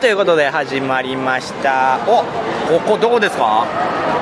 [0.00, 1.98] ということで始まりました。
[2.08, 2.22] お、
[2.72, 3.66] ここどこですか？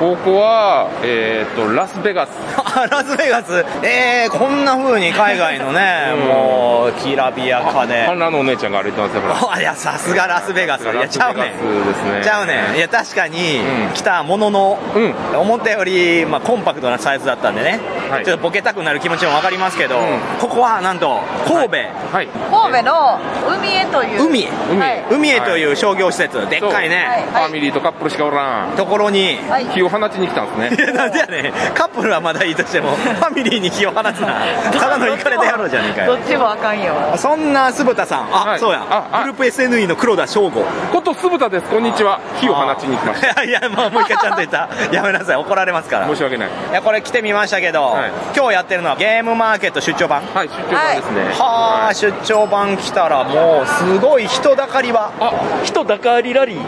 [0.01, 2.31] ここは、えっ、と、ラスベガス。
[2.57, 3.65] あラスベガス。
[3.85, 8.07] えー、こんな風に海外のね、 うんもう、きらびやかで。
[8.07, 9.35] 観覧のお姉ちゃんが歩いてますよ、ほら。
[9.55, 10.83] あいや、さすがラスベガス。
[10.83, 12.23] いや、ちゃうねん。
[12.23, 12.77] ちゃうねん。
[12.77, 15.15] いや、確かにうん、来たものの、うん。
[15.39, 17.79] 思ったより、まあ、コンパクトなサイズだったんでね、
[18.11, 18.25] はい。
[18.25, 20.21] ちょっとボケたくなる気持ちもわかりますけど、うん。
[20.41, 21.77] ここはなんと、神戸、
[22.13, 22.29] はい。
[22.29, 23.19] 神戸の
[23.57, 24.27] 海へという。
[24.29, 24.43] 海。
[24.43, 24.81] へ、海。
[24.81, 25.05] はい。
[25.11, 28.77] 海へという商業施設、でっかいね、ファミリーとカップルしかおらん。
[28.77, 29.67] ところに、はい。
[29.67, 30.85] 火を放ちに来たんですね。
[30.85, 31.53] い やなんでやねん。
[31.75, 34.43] カップルはまだいいとしても、 ファミリーに気を放つな、
[34.79, 36.17] ただのイカれた野郎じゃねえかよ。
[36.17, 36.95] どっちもあかんよ。
[37.17, 38.59] そんな酢豚さん、あ、はい。
[38.59, 38.81] そうや。
[39.23, 40.65] グループ SNE の黒田翔吾。
[40.93, 42.21] こと酢豚です、こんにちは。
[42.41, 44.69] 火を放ちに来ましいやいや、まあ、もう一回ちゃんと言った。
[44.93, 46.07] やめなさい、怒られますから。
[46.07, 46.13] た。
[46.13, 46.49] い申し訳ない。
[46.73, 50.23] や、これ来てみましたけど、はい今日やってるのはゲームマーケット出張版。
[50.23, 51.23] はい、出張版ですね。
[51.35, 55.11] はあ、出張版来たらもう、すごい人だかりは。
[55.19, 56.59] あ、人だかりラリー。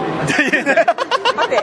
[1.36, 1.58] 待っ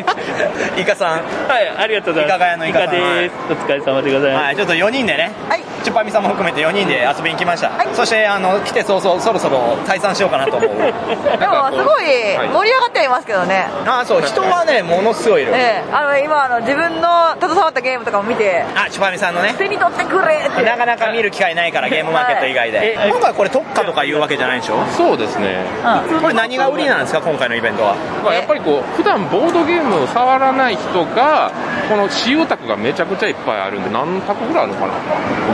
[0.76, 1.22] て イカさん。
[1.48, 2.38] はい、ありがとうございます。
[2.38, 3.36] イカガヤのイカさんです。
[3.50, 4.46] お疲れ様でございます。
[4.46, 7.70] はい、ちょっと4人でね、はいチュパミさんも含めて4人で遊びに来ました。
[7.70, 10.70] はいそして、あの、来て早々、そろそろ退散しようかなと思う。
[10.78, 15.54] でもすごいはい盛り上がってはいますけどねあ、そう、人はね、ものすごいいる。
[15.56, 19.56] ええあの今あの自分の携わったゲームとかも見てあ、チュパミさんのね。
[19.58, 22.78] 手に取ってくれってなかなか見る機会ないから、ゲームマーケット以外で。
[22.78, 24.86] はい今回これ特価とかいうわけじゃないでしょ？
[24.96, 25.64] そうですね。
[26.22, 27.96] これ何が売りなんですか、今回のイベントは？
[28.24, 31.52] まあやっぱりこう、普段ボードゲームを触らない人が、
[31.90, 34.94] この私有宅がめちゃくちゃいっぱいあるんで、何択ぐらいあるのかな？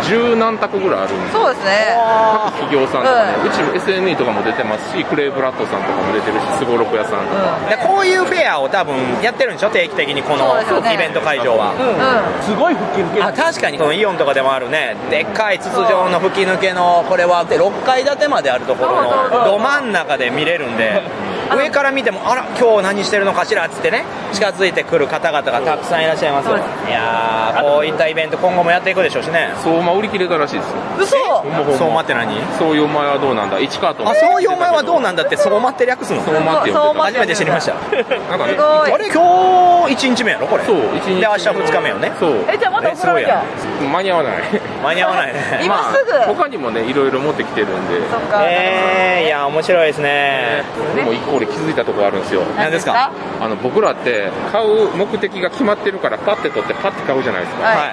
[0.04, 1.32] 十何択ぐらいあるんで。
[1.32, 1.96] そうですね
[2.44, 7.24] 各企業さんとかね、ううちも SNE とかも出てますし、クレイブラッドさんとかも出てるし、すごろく屋さん。
[7.70, 9.70] でこういうフェアを多分やってるんでしょ？
[9.70, 11.74] 定期的にこのイベント会場は。
[11.78, 13.24] うすごい吹き抜け。
[13.24, 14.96] あ確かにこのイオンとかでもあるね。
[15.10, 21.02] でっかい筒状の吹き抜けのこれは6階建てまであるところのど真ん中で見れるんで
[21.52, 26.58] 上から見てもあら今日何してるのかしらっつってね近づいてくる方々がたくさんいらっしゃいますよ。
[26.58, 29.52] いやーこういったイベント今後もやっていくでしょうしね。
[29.64, 30.76] 相馬売り切れたらしいですよ。
[30.76, 31.18] ん嘘。
[31.18, 31.78] ほんまほんま。
[31.78, 32.36] 相馬って何？
[32.58, 34.10] そういうお前はどうなんだ ?1 カートン。
[34.10, 36.24] あそういうお前はどうなんだって相馬って略すの？
[36.24, 37.04] 相馬って呼んでた。
[37.06, 37.74] 初めて知りました。
[37.74, 37.80] な
[38.36, 38.54] んかね。
[38.54, 38.92] す、ごい。
[38.92, 39.06] あれ？
[39.12, 40.64] 今日1日目やろこれ。
[40.64, 41.22] そう、1日。
[41.22, 42.12] で明日2日目よね。
[42.20, 42.32] そう。
[42.50, 43.44] えじゃあまた送らなきゃ。
[43.92, 44.44] 間に合わない。
[44.84, 45.62] 間に合わないね。
[45.66, 46.12] 今すぐ。
[46.12, 48.42] まあ他にもね、いろいろ持ってきてるんで、そっか。
[48.44, 50.64] えー、いや面白いですね。
[50.96, 52.42] でも一個俺気づいたところあるんですよ。
[52.58, 53.10] 何ですか？
[53.42, 57.68] あの、僕らって、買う目的が決まってるから、パッて取って、パッて買うじゃないですか。
[57.68, 57.78] はい。
[57.78, 57.88] はい。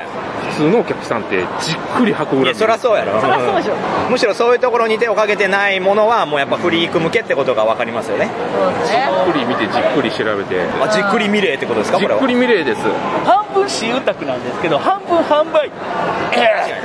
[0.50, 3.21] 普通のお客さんって、じっくり運ぶいやそりゃそうやろ。
[3.21, 3.75] そりゃそうでしょ。
[4.09, 8.29] むしろそういうところに手をかけてないものはもうやっぱフリーク向けってことが分かりますよね。
[8.59, 9.09] そうですね。
[9.25, 12.19] じっくり見て、じっくり調べて、あじっくり見れってことですかこれは？
[12.21, 12.81] じっくり見れです。
[13.25, 15.71] 半分私有宅なんですけど、半分販売。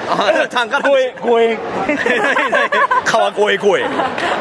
[0.08, 1.60] あ単価なん5で円、5円。
[3.06, 3.86] 川越越え。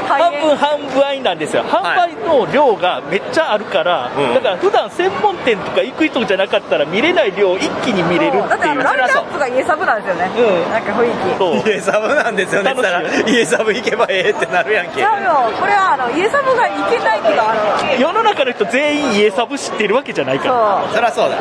[0.08, 1.64] 半分販売なんですよ。
[1.64, 4.34] 販売の量がめっちゃあるから、うん。
[4.34, 8.98] だから普段専門店とか行く人じゃなかったら見れない量を一気に見れるだってあのっていう。
[8.98, 10.30] ライトアップが家サブなんですよね。
[10.36, 10.72] うん。
[10.72, 11.38] なんか雰囲気。
[11.38, 11.70] そう。
[11.70, 12.72] 家サブなんですよね。
[12.72, 15.00] って言ったら家サブ行けばええってなるやんけ。
[15.00, 20.84] ちゃうよこれはあの家サブが行けないっていうかあの世の中の人全員家サブ知ってるわけじゃないから。
[20.92, 21.36] そりゃそうだ。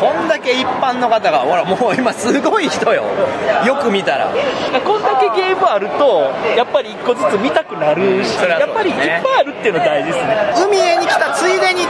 [0.00, 3.04] こんだけ一般の方がほらもう今すごい人よ。
[3.66, 4.32] よく見たら。
[4.84, 10.66] こんだけゲームあると、やっぱり一個ずつ見たくなるし、やっぱりいっぱいあるっていうの大事ですね。
[10.66, 11.34] 海へに来た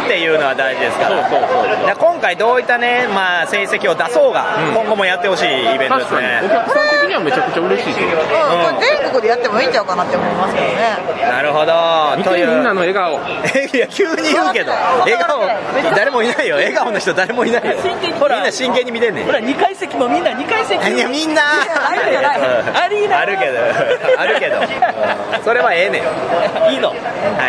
[0.05, 8.07] っていうのは大事ですからだから今回どういったね、まあ、成績を出そうが、今後もやってほしいイベントです確かに、おね客さん的にはめちゃくちゃ嬉しいですよ。
[8.09, 10.73] うんこれ全国でやってもいいんちゃうかなって思いますけどね
[11.29, 13.21] なるほど見というてみんなの笑顔。
[13.73, 15.47] いや、急に言うけど、笑顔、
[15.95, 16.57] 誰もいないよ。
[16.57, 17.77] 笑顔の人誰もいないよ。
[18.19, 19.27] ほら、みんな真剣に見てんねん。
[19.27, 20.91] ほら、2階席もみんな2階席。
[20.91, 21.43] いや、みんな。
[21.43, 22.41] あるじゃない
[22.85, 23.59] アリーナあるけど、
[24.19, 24.57] あるけど。
[25.45, 26.03] それはええね
[26.71, 26.73] ん。
[26.73, 26.89] いいの。
[26.89, 26.95] は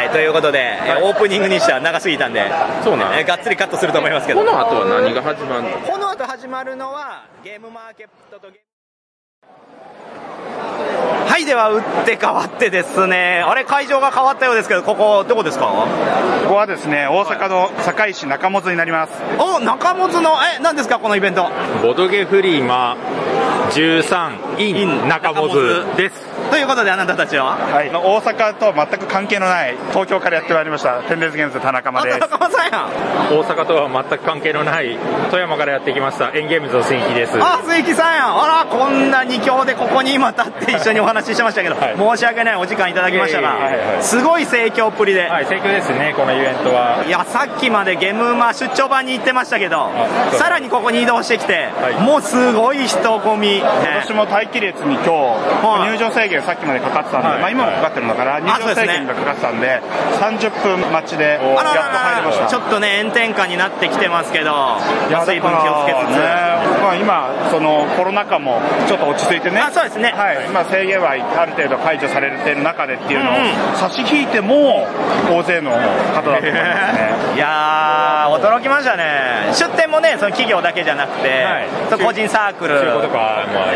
[0.05, 2.42] い、ということで、えオープニングにしては長すぎたんで、
[2.83, 4.39] そうなんえがっつりカットすると思いますけど。
[4.39, 5.69] この後は何が始まるの？
[5.79, 8.59] この後始まるのは、ゲームマーケットとゲ
[11.27, 15.65] はい、では打って変わってですね、あれ、会場が変わったようですけど、ここ、どこですか？
[15.65, 15.87] こ
[16.49, 19.13] こはですね、大阪の堺市中本になります。
[19.39, 21.49] お、中本の、え、何ですか、このイベント？
[21.81, 22.97] ボドゲフリーマ
[23.71, 25.49] 13 in 中本
[25.95, 26.32] です。
[26.53, 27.57] ということで、あなたたちは？
[27.57, 32.17] はい、大阪と全く関係のない東京からやってまいりました、テンレスゲームズ田中間です。
[32.17, 33.33] あ中間さんやん。
[33.33, 34.95] 大阪とは全く関係のない
[35.31, 37.33] 富山からやってきましたエンゲームズの新規です。
[37.41, 38.43] あ、鈴木さんやん。
[38.43, 45.25] あら、こんな二強でここに今立って一緒にお話ししてましたけど、はい申し訳ないお時間いただきましたが、いえいえはいはいすごい盛況っぷりで。
[45.25, 47.03] はい、盛況ですね、このイベントは。
[47.07, 49.89] いや、さっきまでゲームマ出張版に行ってましたけど、
[50.33, 53.57] さらにここに移動してきて、はいもうすごい人混み。
[53.57, 53.67] 今
[54.03, 59.81] 年も待機列に今日、はい入場制限さっきまでかかってたんで、はいまあ今もかかってるのかな、入場制限がかかってたんで、
[60.19, 62.47] 30分待ちで、やっと入れました。
[62.47, 64.77] ちょっとね、炎天下になってきてますけど、
[65.25, 66.17] 水分気をつけつつ。
[66.17, 73.33] ね、まあ、今、そのコロナ禍もちょっと落ち着いてね、あそうですねはい、今、制限はある程度解除されている中でっていうのを、
[73.75, 74.87] 差し引いても、
[75.29, 77.13] 大勢の方だと思いますね。
[77.35, 79.53] いやー、驚きましたね。
[79.53, 81.63] 出店もね、その企業だけじゃなくて、はい
[82.03, 82.79] 個人サークル。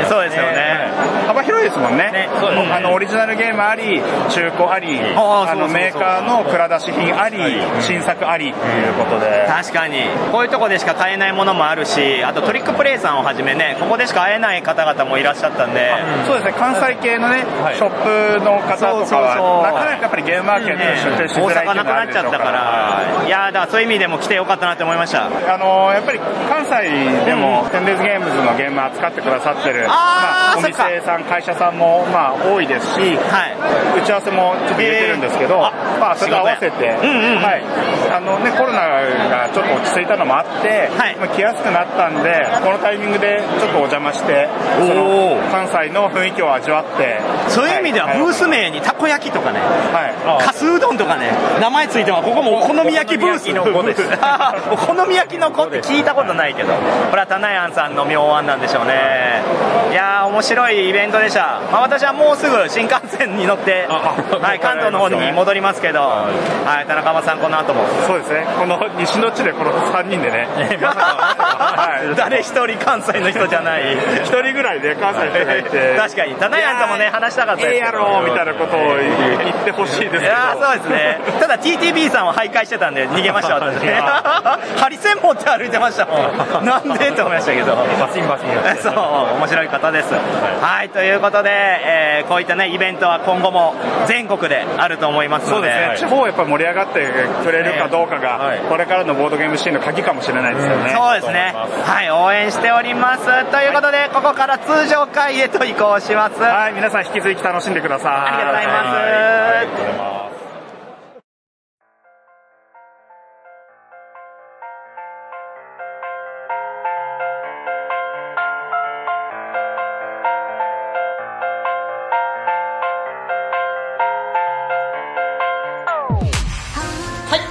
[0.09, 0.91] そうですよね。
[1.27, 7.37] 幅広いですもんねねあのオリジナルゲームあり、中古あり、あのメーカーの蔵出し品あり、
[7.81, 10.07] 新作ありっていうことで、確かに。
[10.31, 15.91] こういうとこでしか買えないものもあるし、あとトリックプレイさんをはじめね、ここでしか会えない方々もいらっしゃったんで、
[16.25, 17.75] そうですね、関西系のね、はい。
[17.75, 25.25] ショップの方とかは、なかなかやっぱりゲームマーケットに出店しづらいうの大阪なくなっちゃったから、いやーだからそういう意味でも来てよかったなって思いました。
[25.27, 26.19] あのやっぱり
[26.49, 33.47] 関西でも、テンデイズゲームズのゲーム扱ってくださってる、まあ、お店さん、会社さんも、まあ、多いですし、は
[33.95, 34.01] い。
[34.01, 35.63] 打ち合わせもちょっと入れてるんですけど、えー。
[35.65, 37.43] あまあ、それと合わせて、うんうんうん。
[37.43, 37.63] はい、
[38.13, 41.15] あのね、コロナがちょっと落ち着いたのもあって、はい。
[41.17, 44.47] まあ、来やすくなったんで、このタイミングでちょっとお邪魔して、
[44.77, 45.51] そおのー。
[45.51, 47.19] 関西の雰囲気を味わって、
[47.49, 52.23] そういう意味ではブース名にたこ焼きとかね、はい、かすうどんとかね、名前ついてます。
[52.23, 53.47] ここもお好み焼きブース。
[53.53, 54.01] の子です。
[54.71, 56.73] お好み焼きの子って聞いたことないけど、
[57.09, 59.41] これはタナヤンさんの妙案なんでしょうね。
[59.91, 61.61] いやー、面白いイベントでした。
[61.71, 67.85] まあ私はもうすぐ新幹線に乗って、はい、関東の方に戻りますけど、はい、田中さんこの後も。
[68.07, 70.47] そうですね、この西の地でこの3人でね、
[72.15, 73.97] 誰一人関西の人じゃない。
[74.23, 80.23] 一人ぐらいで関西の人がいて、 確かに、タナヤンともね、話したかったですええやろみたいなことを言ってほしいですけど。
[80.23, 81.19] いやーそうですね。
[81.39, 84.01] ただ TTB さんは徘徊してたんで逃げました 私ね。
[84.01, 86.17] ハリセン持って歩いてましたも
[86.61, 86.65] ん。
[86.65, 87.09] なんで？
[87.09, 87.75] って思いましたけど。
[87.75, 90.13] バシンバシンそう、面白い方です。
[90.61, 93.75] はい、ということで、えーこういったね、イベントは今後も
[94.07, 95.71] 全国であると思いますので。
[95.71, 97.07] そうですね、地方やっぱり盛り上がって
[97.43, 100.89] くれるかどうかが、はいこれからのボードゲームシーンの鍵かもしれないですよね。
[100.89, 101.53] そうですね。
[101.55, 103.25] はい、応援しております。
[103.25, 106.41] ということで、ここから通常会へと移行します。
[106.41, 108.11] はい、皆さん引き続き楽しんでください。
[108.11, 108.77] ありがとうございます。
[108.77, 110.36] ありがとうございます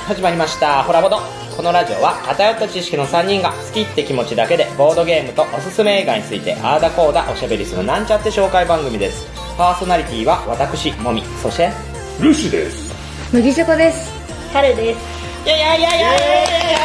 [0.06, 0.84] 始まりました。
[0.84, 1.18] ホラボド。
[1.56, 9.26] このラジオは偏った知識の3人が好きって気持ちだけでボードゲームとおすすめ映画についてあーだこーだおしゃべりするなんちゃって紹介番組です。
[9.58, 11.22] パーソナリティは私、もみ。
[11.42, 11.72] そして、
[12.20, 12.94] ルシです
[13.32, 14.12] 麦チョコです。
[14.52, 15.00] 春です。
[15.44, 16.78] いやいやいやいやいやいや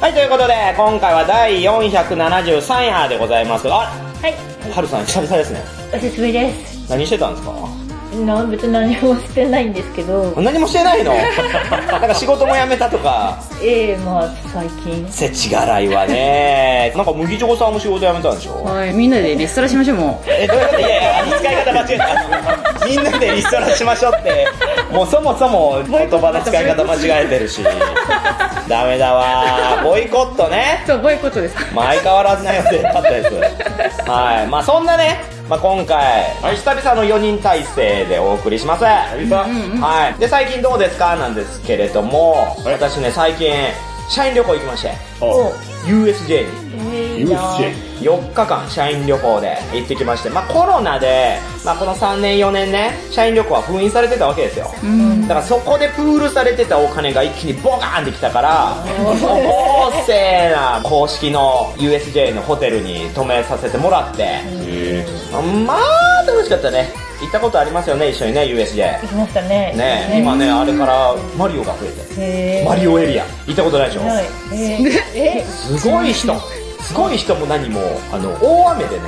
[0.00, 3.66] はい、ということで、今回は第473夜でございます。
[3.66, 3.90] あ、
[4.22, 4.70] はい。
[4.70, 5.60] はるさん久々ですね。
[5.92, 6.88] お久しぶりです。
[6.88, 7.83] 何してたんですか
[8.14, 11.12] な別に何もしてないんですけど、 何もしてないの？
[11.92, 15.06] なんか仕事も辞めたとか、ええまあ最近。
[15.10, 16.92] せちがらいはね。
[16.96, 18.64] なんか麦チョコさんも仕事辞めたんでしょ？
[18.64, 20.30] はい、みんなでリストラしましょう、もう。
[20.30, 20.80] え、どういうこと？
[20.80, 20.92] いやい
[21.30, 22.86] や、使い方間違えた。
[22.86, 24.46] みんなでリストラしましょうって、
[24.92, 27.60] もうそもそも言葉の使い方間違えてるし。
[28.68, 30.82] ダメだわボイコットね。
[30.86, 31.56] そう、ボイコットです。
[31.74, 33.30] まあ相変わらずな予定だったです。
[34.10, 34.46] はい。
[34.46, 36.24] まあそんなね、まあ今回、
[36.56, 38.84] 久々の4人体制でお送りします。
[38.84, 40.18] はい。
[40.18, 41.16] で、最近どうですか？
[41.16, 43.52] なんですけれども、私ね、最近、
[44.08, 44.94] 社員旅行行きまして、
[45.86, 46.64] USJ に。
[46.92, 47.56] ええいいな
[48.00, 54.66] 4日間社員旅行で行ってきまして、まあコロナで、まあこの3年4年ね、社員旅行は封印されてたわけですよ。
[55.22, 64.40] だからそこでプールされてたお金が一気にボカーンってきたから、豪勢な公式の USJ のホテルに泊めさせてもらって、
[65.64, 67.03] まあ楽しかったね。
[67.20, 69.00] 行ったことありますよね、一緒にね、USJ。
[69.02, 69.72] 行きましたね。
[69.76, 72.64] ね今ね、あれからマリオが増えて。
[72.68, 73.24] マリオエリア。
[73.46, 74.02] 行ったことないでしょ？
[75.14, 76.34] えすごい人。
[76.80, 77.80] すごい人も何も、
[78.12, 79.02] あの、大雨でね、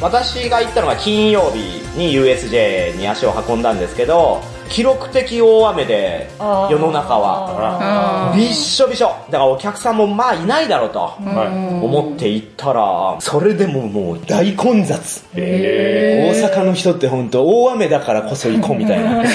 [0.00, 4.40] 私が行ったのが金曜日に USJ に足を運んだんですけど、
[4.70, 9.08] 記録的大雨で、世の中は、あびっしょびしょ。
[9.28, 15.24] だからお客さんもまあいないだろうと、思って行ったら、それでももう大混雑。
[15.34, 19.24] 大阪の人って本当大雨だからこそ行こうみたいな。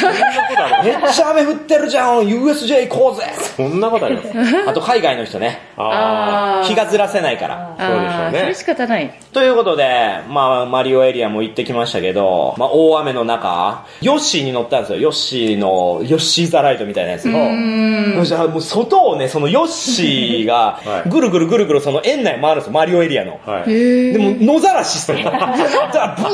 [0.83, 3.23] めっちゃ雨降ってるじゃん !USJ 行こうぜ
[3.57, 5.59] そんなことありますあと海外の人ね。
[5.75, 7.75] 気がずらせないから。
[7.77, 9.19] あそうでしょうねそれ仕方ない。
[9.33, 23.39] ということで、まあ、マリオエリアも行ってきましたけど、まあ、大雨の中、ヨッシーに乗ったんですよ、ヨッシシーの、ヨッシーザライトみたいなやつを、じゃあもう外をね、そのヨッシーがは、いぐるぐるぐるぐるその園内回るんですよ、マリオエリアの。
[23.45, 23.73] はい。
[24.13, 25.23] でも、野ざらししてる。
[25.23, 26.29] だから、ブーっ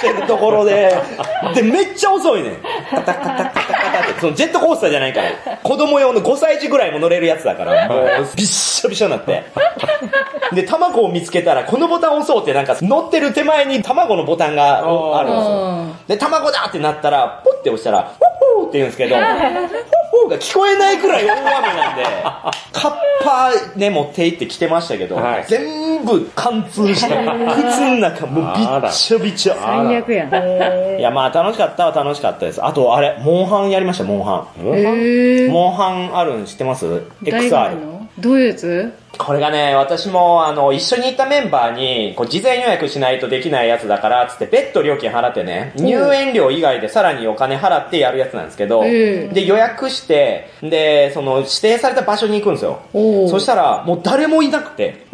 [0.00, 0.94] て降ってるところで、
[1.54, 2.56] で、めっちゃ遅いねん。
[2.90, 9.44] カタカタカタカタって、そのジェットコースターじゃないから、子供用の5歳児ぐらいも乗れるやつだから、もう、びっしょびしょになって。
[10.52, 15.86] で、卵を見つけたら、このボタンを押そうってなんか、乗ってる手前に卵のボタンがあるんですよ。
[16.08, 19.24] で、卵だってなったら、ポッて押したら、ホッホーって言うんですけど、ホッ
[20.22, 22.04] ホーが聞こえないくらい大雨なんで、
[22.72, 22.92] カッ
[23.24, 29.54] パね、持って行って来てましたけど、はい全部貫通して、靴の中もうびっちょびちょ。
[29.54, 30.34] 最悪やん。
[30.34, 32.64] へいや、まあ楽しかったは楽しかったです。
[32.64, 34.60] あと、あれ、モンハンやりました、モンハン。
[34.60, 36.86] ぇモンハンあるん知ってます
[37.22, 37.74] ?XR。
[37.76, 38.08] の？
[38.18, 38.92] どういうやつ？
[39.18, 52.80] これがね、私も、あの、一緒に行ったメンバーに、こう、事前予約しないとできないやつだから、つって、別途料金払ってね、入園料以外でさらにお金払ってやるやつなんですけど、ええで、予約して、で、その、指定された場所に行くんですよ。
[53.28, 55.04] そしたら、もう誰もいなくて、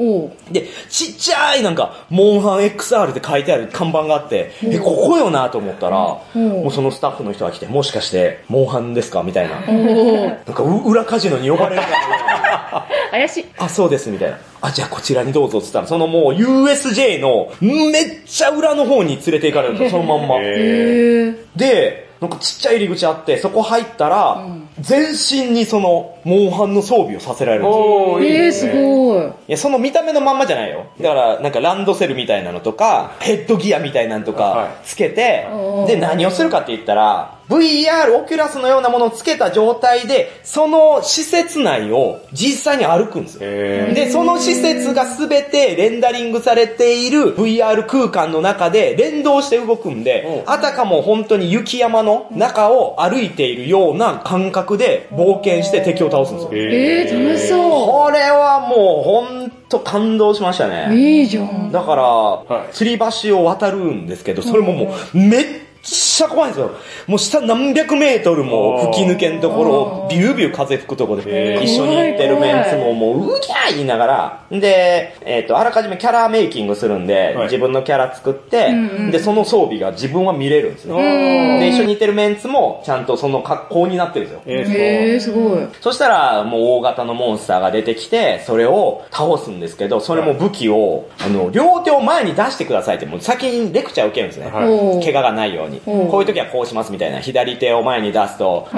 [0.50, 5.96] で、ちっちゃいなんか、モンハン XR って書いてある看板があって、え、ここよなと思ったら、
[6.34, 9.22] もうそのスタッフの人が来て、もしかして、モンハンですか？
[9.22, 9.60] みたいな。
[9.60, 11.82] なんか、う裏カジノに呼ばれる。
[13.10, 13.46] 怪しい。
[13.58, 14.38] あ、そうです、みたいな。
[14.62, 20.38] あ、じゃあこちらにどうぞっつったら、そのもう USJ のめっちゃ裏の方に連れて行かれるんですよ、そのまんま。
[20.38, 24.46] で、なんかちっちゃい入り口あって、そこ入ったら、
[24.78, 27.82] 全身にその、モンハンの装備をさせられるんですよ。
[27.82, 28.70] おー、いいえー、です。
[28.70, 29.24] ごい。
[29.24, 30.84] いや、その見た目のまんまじゃないよ。
[31.00, 35.46] だから、なんかランドセルみたいなのとか、ヘッドギアみたいなのとはかいつけて
[35.86, 43.40] で、何をするかって言ったら、VR、オキュラスのようなものをつけた状態で、その施設内を実際に歩くんですよ。
[43.42, 56.50] へで、その施設がすべてレンダリングされている VR 空間の中で連動して動くんで、あたかも本当に雪山の中を歩いているような感覚で冒険して敵を倒すんですよ。
[56.52, 60.70] えー、楽しそこれはもう本当感動しましたう。
[60.70, 60.88] ね。
[60.94, 61.72] いいじゃん。
[61.72, 65.44] だから、い吊り橋を渡るんですけど、それももうめっ
[65.82, 66.70] ちゃ怖いんですよ。
[67.06, 69.72] もう下何百メートルも吹き抜けんところ
[70.04, 78.72] をビュービュー風吹くところで、一緒に行ってるメンツももううぎゃー言いながら、で、えっ、と、あらかじめキャラメイキングするんで、はい自分のキャラ作って、
[79.10, 80.96] で、その装備が自分は見れるんですよ。
[80.96, 84.42] で、一緒に行ってるメンツもちゃんとその格好になってるんですよ。
[84.46, 84.80] えー、すごい。
[84.80, 85.68] えー、すごい。
[85.80, 94.50] そしたら、もう大型のモンスターが出てきて、それを倒すんですけど、それも武器を、あの、両手を前に出してくださいって、もう先にレクチャー受けるんですね。
[94.50, 94.70] はい
[95.00, 95.69] 怪我がないように。
[95.86, 97.20] おうこういう時はこうしますみたいな。
[97.20, 98.72] 左手を前に出すと、ス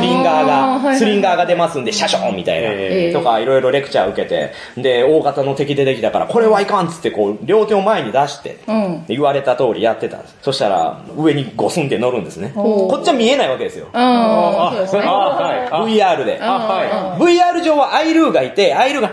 [0.00, 2.68] リンガーが、スリンガーが出ますんで、シャショーンみたいな。
[2.70, 9.04] えーとか、いろいろレクチャー受けて、で、大型の敵出てきたから、これはいかんっつって、こう、両手を前に出して、うん。
[9.08, 10.36] 言われた通りやってたんです。
[10.42, 12.52] そしたら、上にゴスンって乗るんですね。
[12.54, 13.86] こっちは見えないわけですよ。
[13.92, 15.68] ああ、はい。
[15.70, 16.38] あ、VR で。
[16.40, 19.10] あ、は VR 上はアイルーがいて、アイルーが、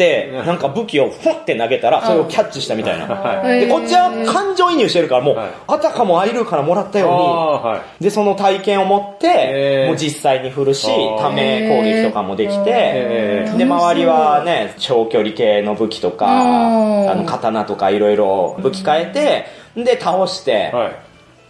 [0.00, 3.04] て、なんか武器をふんって投げたら、それをキャッチしたみたいな。
[3.06, 3.60] はい。
[3.60, 8.02] で、こっちは感情移入してるから、もうはい、あたかもアイルーからもらったよう。
[8.02, 10.86] に、で、その体験を持ってもう実際に振るし
[11.18, 20.90] ため攻撃とかもできてで、周りはね、長距離系の武器とか、あの、刀とかいろいろ武器変えて、で、倒して、は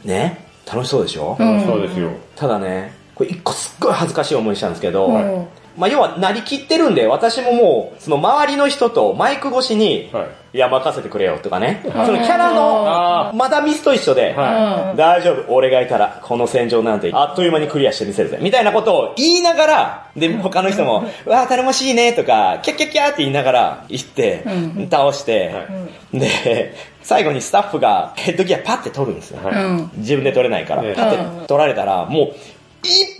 [0.05, 0.09] い。
[0.09, 1.35] ね、楽しそうでしょ？
[1.35, 1.63] ん。
[1.67, 2.09] そうですよ。
[2.37, 5.47] ただね、これ一個すっごい恥ずかしい思いしたんですけど、うん
[5.81, 10.29] まあ要はなりきってるんで、私ももう、その周りの人とマイク越しに、はい。
[10.53, 24.45] いや、任せてくれよとかね、そのキャラあの、マダミスと一緒で、は大丈夫、俺がいたら、この戦場なんて、あっという間にクリアしてみせるぜ、みたいなことを言いながら、で、他の人も、 わあ、頼もしいね、とか、キャッキャッキャーって言いながら、行って、
[24.91, 25.55] 倒して、
[26.13, 29.39] で、最後にスタッフがヘッドギアパッて取るんですよ。
[29.97, 33.20] 自分で取れないから、ええパッて取られたら、もう、いっ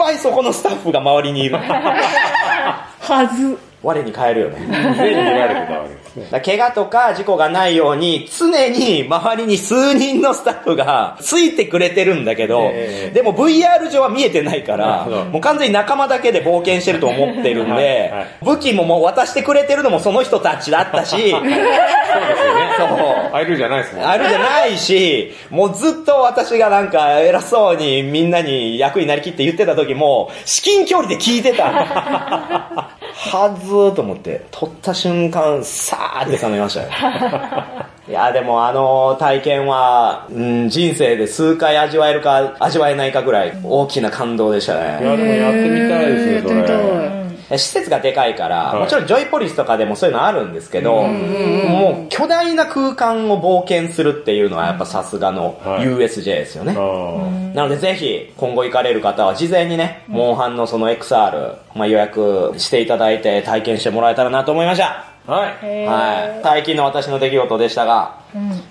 [0.00, 1.58] ぱいそこのスタッフが周りにいる。
[1.60, 3.58] はず。
[3.82, 4.58] 我に返るよね。
[4.58, 4.66] い。
[4.96, 5.99] 全部見られてたわけ。
[6.42, 18.12] 怪我とか事故がないように、常に周りに数人のスタッフがついてくれてるんだけど、ええでも VR 上は見えてないからもう完全に仲間だけで冒険してると思ってるんで、
[18.42, 22.70] 武器ももう渡してくれてるのもその人たちだったし、 そうですよね。
[22.78, 23.36] そう。
[23.36, 24.06] アイルじゃないですもん。
[24.06, 32.90] あるじゃないし、もうずっと私がなんか偉そうにみんなに役になりきって言ってた時も、至近距離で聞いてた。
[33.14, 36.88] はずーと思って、取った瞬間、さーって冷めましたよ。
[38.08, 45.06] いや、でもあの体験は、うん、人生で数回味わえるか、味わえないかぐらい大きな感動でしたいね。
[45.06, 47.29] や、でもやってみたいですね、そやってみたれ。
[47.54, 47.58] い。
[47.58, 56.74] 施設がでかいから、はいもちろんジョイポリスとかでもそういうのあるんですけど、もう巨大な空間を冒険するっていうのはやっぱさすがのはい USJ ですよね。
[56.76, 65.04] あなのでぜひ今後行かれる方は事前にね、モンハンのその XR、まあ、予約していただいて体験してもらえたらなと思いました。
[65.26, 65.86] ーはい。
[65.86, 66.40] はい。
[66.42, 68.20] 最近の私の出来事でしたが、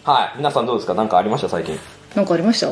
[0.03, 0.38] はい。
[0.38, 0.93] 皆さんどうですか？
[0.93, 1.77] 何かありました最近？
[2.15, 2.67] なんかありました？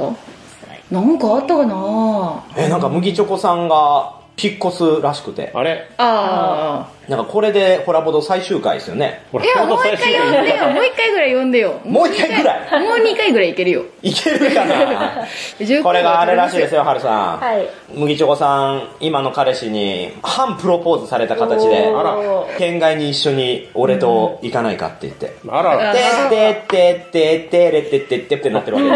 [0.90, 2.44] なんかあったかな？
[2.56, 5.52] え、なんか麦チョコさんが引っ越すらしくて。
[5.54, 5.88] あれ？
[5.98, 9.24] あなんかこれでホラボド最終回ですよね。
[9.34, 10.68] いや、もう一回最終呼んでよ。
[10.70, 11.82] もう一回ぐらい呼んでよ。
[11.86, 12.84] もう一回ぐらい？
[12.88, 13.84] もう二回ぐらいいけるよ。
[14.04, 15.26] いけるかな？
[15.60, 17.40] 19これがあれらしいですよ、はるさん。
[17.40, 17.68] はい。
[17.96, 22.18] 麦チョコさん、今の彼氏に反プロポーズされた形で、あら
[22.58, 25.34] 県外に一緒に俺と行かないかって言って。
[25.50, 25.94] あらら。
[25.94, 28.90] てってってってってれってってってってなってるわけ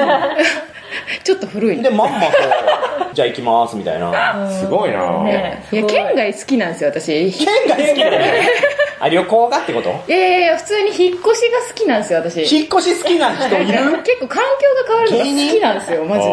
[0.43, 0.63] ですよ。
[1.23, 1.83] ちょっと古いね。
[1.83, 2.27] で、まんまと、
[3.13, 4.49] じゃあ行きます、みたいな。
[4.51, 7.31] すごいなねいや、県外好きなんですよ、私。
[7.33, 8.49] 県外好きだね。
[9.03, 9.89] あ、旅行がってこと？
[10.07, 12.37] いやいやいや、普通に引っ越しが好きなんですよ、私。
[12.55, 13.65] 引っ越し好きな人いる？
[14.03, 16.31] 結構環境が変わるのが好きなんですよ、マジで。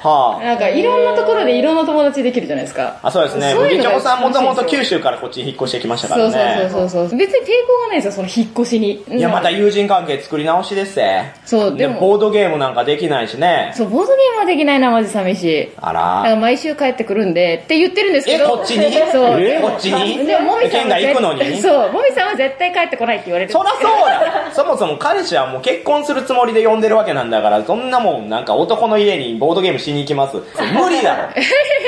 [0.00, 2.96] はなんかいろんなところでいろんな友達できるじゃないですか。
[3.02, 3.08] あ。
[3.08, 3.52] あ、そうですね。
[3.54, 6.68] そういうのが麦チョコさんもともと九州からこっちに引っ越してきましたかそうらね。
[6.70, 7.18] そうそうそう。
[7.18, 9.04] 別に抵抗がないんですよ、その引っ越しに。
[9.10, 11.24] いや、また友人関係作り直しですぜ。
[11.44, 13.72] そう、で、でも、ボードゲームなんかできないしね。
[13.74, 15.72] そう、ボードゲームはできないな、マジ寂しい。
[15.78, 15.92] あだか
[16.24, 16.36] らら。
[16.36, 18.48] 毎週帰ってくるんで、って言ってるんですけえ、ど。
[18.50, 18.92] こっちに？
[19.12, 19.40] そう。
[19.40, 20.26] えこっちに？
[20.26, 21.60] でも、もみさん県外行くのに？
[21.60, 23.58] そう、もみさんは絶対帰ってこないって言われてる。
[23.58, 30.36] そらそうだそもそも彼氏はもう結婚するつもりで呼んでるわけなんだから、そんなもんなんか男の家にボードゲームしに行きます。
[30.36, 31.28] 無理だろ。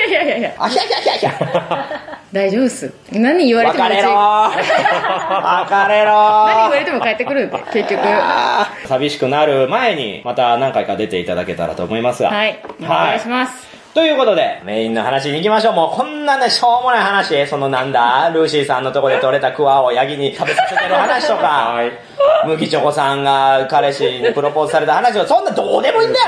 [0.09, 2.20] いやいやいや、あひゃひゃひゃひゃ。
[2.33, 2.93] 大丈夫っす。
[3.13, 4.13] 何言われても別れろー。
[4.55, 6.47] 別れろー。
[6.47, 8.03] 何言われても帰ってくるんで、結局。
[8.87, 12.31] 寂しくなる前に、また何回か出ていただけたらと思いますが。
[12.47, 12.59] い。
[12.81, 13.70] お願いします。
[13.93, 15.75] ということで、メインの話に行きましょう。
[15.75, 21.91] もうこんなね、しょうもない話、そのなんだ、ルーシーさんのとこで取れたクワをヤギに食べさせてる話とか、 はい。
[22.47, 26.27] 麦チョコさんが彼氏にプロポーズされた話とか、そんなどうでもいいんだよ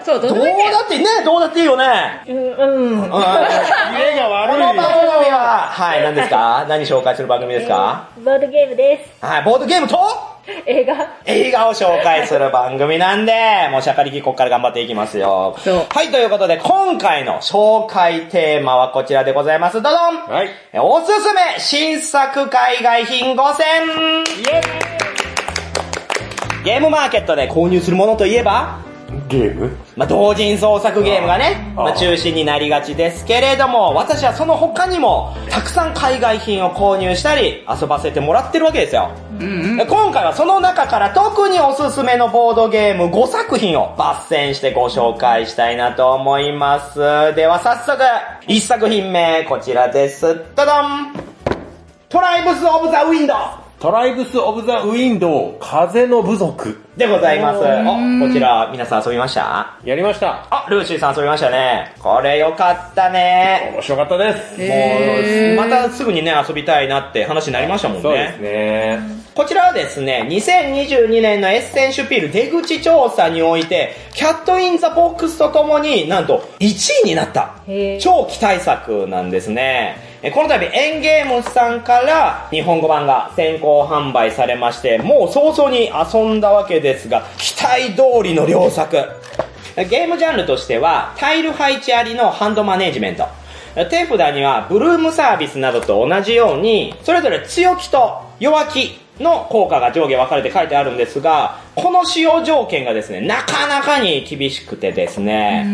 [0.04, 2.20] そう、どどううでもいいね、どうだっていいよね。
[2.28, 3.02] うん、うん。
[3.04, 4.52] うん家が悪い。
[4.52, 6.66] この番組は、はい、何ですか？
[6.68, 8.02] 何紹介する番組ですか？
[8.22, 9.24] ボードゲームです。
[9.26, 9.96] はい、ボードゲームと？
[10.66, 10.94] 映画？
[11.26, 15.56] 映画を紹介する番組なんで、もうシャカリキこっから頑張っていきますよ。
[15.90, 19.82] はい、ということで、今回の紹介テーマはこちらでございます。
[19.82, 20.50] どどんはい。
[20.78, 23.64] おすすめ新作海外品5選
[26.64, 28.80] ゲームマーケットで購入するものといえば、
[29.30, 29.70] ゲーム？
[29.96, 39.10] まあ、同人創作ゲームがね、まあ、中心になりがちですけれども、私はその他にも、たくさん海外品を購入したり、遊ばせてもらってるわけですよ。
[39.38, 46.98] で今回はその中から特におすすめのボードゲーム5作品を抜粋してご紹介したいなと思います。
[47.34, 48.02] では早速、
[48.48, 50.26] 1作品目、こちらです。
[50.26, 51.14] どどん
[52.10, 53.36] トライブス・オブ・ザ・ウィンドウ
[53.80, 56.78] トライブス・オブ・ザ・ウィンドウ、風の部族。
[56.98, 57.60] でございます。
[57.60, 57.62] お、
[58.28, 59.78] こちら皆さん遊びました？
[59.84, 60.46] やりました。
[60.50, 61.94] あ、ルーシーさん遊びましたね。
[61.98, 63.70] これよかったね。
[63.72, 64.58] 面白かったです。
[64.58, 68.50] もう、またすぐにね、遊びたいなって話になりましたもんそうですね。
[68.98, 69.00] ね。
[69.34, 77.54] こちらはですね、2022年のエッセンシュピール出口調査において、キャットインザボックスとともになんと1位になった
[77.98, 80.09] 超期待作なんですね。
[80.22, 88.98] えこの度エンゲームさんから日本語版が先行販売されまして、もう早々に遊んだわけですが、期待通りの良作。
[89.76, 93.26] ゲームジャンルとしては、タイル配置ありのハンドマネジメント。
[93.88, 105.66] 手札には、ブルームサービスなどと同じように、それぞれ強気と弱気の効果が上下分かれて書いてあるんですが、この使用条件がですね、なかなかに厳しくてですね、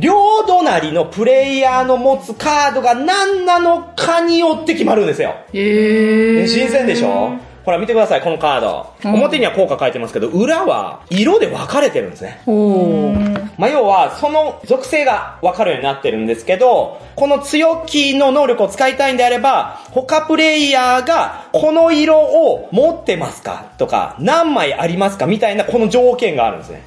[0.00, 5.34] 両隣のプレイヤーの持つカードが何なのかによって決まるんですよ。
[5.52, 6.46] へー。
[6.46, 7.49] 新鮮でしょ？
[7.64, 8.86] ほら見てください、このカード。
[9.04, 12.40] 表には効果書いてますけど、裏は色で分かれてるんですね。
[12.46, 13.50] おー。
[13.58, 26.82] まあ、要は、その属性が分かるようになってるんですけど、この強気の能力を使いたいんであれば、他プレイヤーがこの色を持ってますかとか、何枚ありますかみたいなこの条件があるんですね。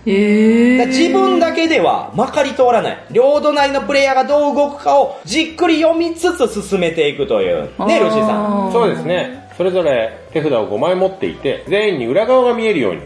[0.87, 2.97] 自分だけではまかり通らない。
[3.11, 7.69] 両隣のプレイヤーがどう動くかをじっくり読みつつ進めていくという。
[7.85, 8.69] ね、ルーシーさん。
[8.69, 9.42] んそうですね。
[9.57, 13.01] それぞれ手札を5枚持っていて、全員に裏側が見えるように。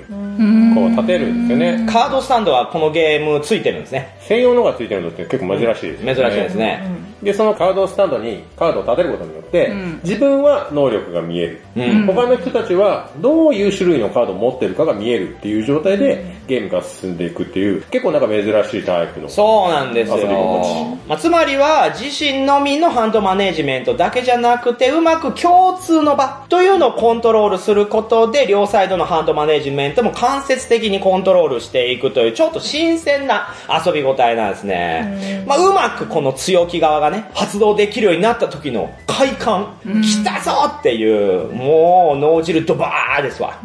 [0.76, 1.86] こう立てるんですよね。
[1.91, 4.17] カードスタンドはこのゲームついてるんですね。
[4.21, 6.15] 専用のがついてるのって結構珍しいですよね。
[6.15, 7.08] 珍しいですね。
[7.21, 9.73] で、そのカードスタンドにカードを立てることによって、
[10.04, 19.30] 自分は能力が見える、うん他の人たちはどういう種類のカードを持ってるかが見えるっていう状態でゲームが進んでいくっていう、結構なんか珍しいタイプの。
[19.30, 20.97] そうなんですよ。
[21.08, 33.48] まあ、つまりは、自身のみのハンドマネジメントだけじゃなくて、うまく共通の場というのをコントロールすることで、両サイドのハンドマネジメントも間接的にコントロールしていくという、ちょっと新鮮な
[33.86, 35.44] 遊び応えなんですね。
[35.48, 43.58] まあ、うまくこの強気側がね、発動できるようになった時の快感、来たぞっていう、もう脳汁ドバーですわ。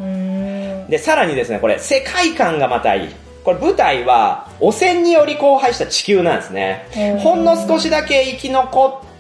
[0.89, 3.09] で、さらにですね、これ、世界観がまたいい。
[3.45, 6.87] これ舞台は、汚染により荒廃した地球なんですね。
[7.23, 9.12] ほんの少しだけ生き残って、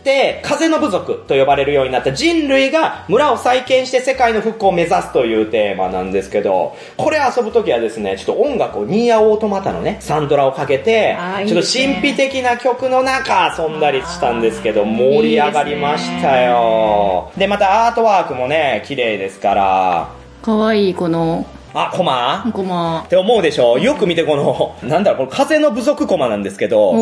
[0.43, 2.13] 風の部族と呼ばれるようになった。
[2.13, 17.31] 人類が村を再建して世界の復興を目指すというテーマなんですけど、これ遊ぶときはですね、ちょっと音楽をニーヤオートマタのね、サントラをかけてちょっと神秘的な曲の中遊んだりしたんですけど、盛り上がりましたよ。
[17.37, 20.09] で、またアートワークもね、綺麗ですから、
[20.43, 22.51] かわいい、この、あ、コマ？
[22.53, 23.09] コマっ。
[23.09, 23.79] て思うでしょ？
[23.79, 26.93] よく見てこの、なんだろう、これ風の部族コマなんですけど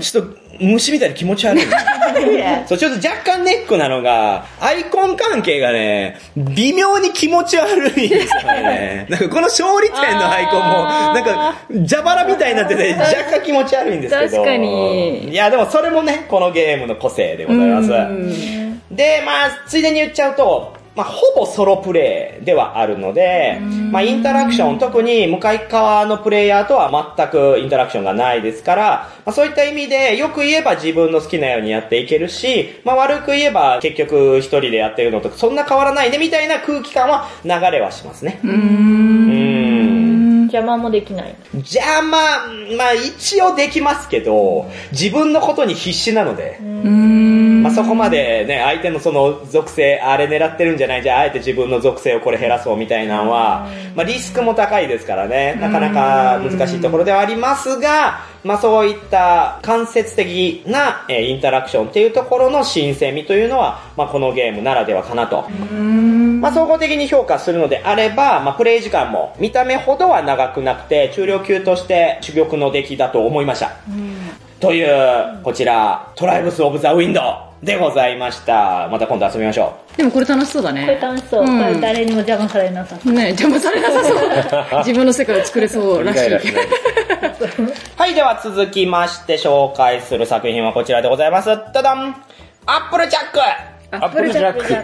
[0.00, 1.62] ちょっと虫みたいに気持ち悪い。
[2.66, 9.06] そう、ちょっと若干ネックなのが、アイコン関係がね、微妙に気持ち悪いんですよね。
[9.10, 10.64] なんかこの勝利点のアイコンも、
[11.14, 14.30] なんか、蛇腹みたいになってて、若干気持ち悪いんですけど。
[14.38, 17.88] 確かにいや、でもそれもね、このゲームの個性でございます。
[18.90, 23.60] で、まあ、ついでに言っちゃうと、まあ、ほぼソロプレイではあるので、
[23.92, 28.82] まあ、インタラクション、特に向かい側のプレイヤーとは全くインタラクションがないですから、
[29.24, 38.40] まあ、そういった意味で、よく言えば自分の好きなようにやっていけるし、まあ、悪く言えば結局一人でやってるのとそんな変わらないねみたいな空気感は流れはしますね。
[38.42, 39.48] うん。
[40.48, 41.36] 邪魔もできない。
[41.54, 42.18] 邪魔、
[42.76, 47.17] まあ一応できますけど、自分のことに必死なので、まあ
[47.84, 51.02] そこまでね、相手のその属性、あれ狙ってるんじゃない？
[51.02, 65.48] じゃああえて自分の属性をこれ減らそうみたいなのは、まあリスクも高いですからね、なかなか難しいところではありますが、まあそういった間接的な、えーインタラクションっていうところの新鮮味というのは、まあこのゲームならではかなと。
[65.48, 73.72] まあ総合的に評価するのであれば、まあプレイ時間も見た目ほどは長くなくて、中量級として珠玉の出来だと思いました。
[74.60, 78.88] という、こちら、トライブス・オブ・ザ・ウィンドでございました。
[78.90, 80.98] また今度遊びましょでもこれ楽しそうだこれね。
[81.00, 81.42] 楽しそう。
[81.42, 83.12] うんこれ誰にも邪魔されなさそう。
[83.12, 84.78] ね邪魔されなさそう。
[84.86, 86.20] 自分の世界を作れそうらしい。
[87.96, 91.48] はい、では続きまして紹介する作品はこちらでございます。
[91.48, 92.14] ダダン
[92.66, 93.40] アップルジャック
[93.90, 94.74] アップルジャック。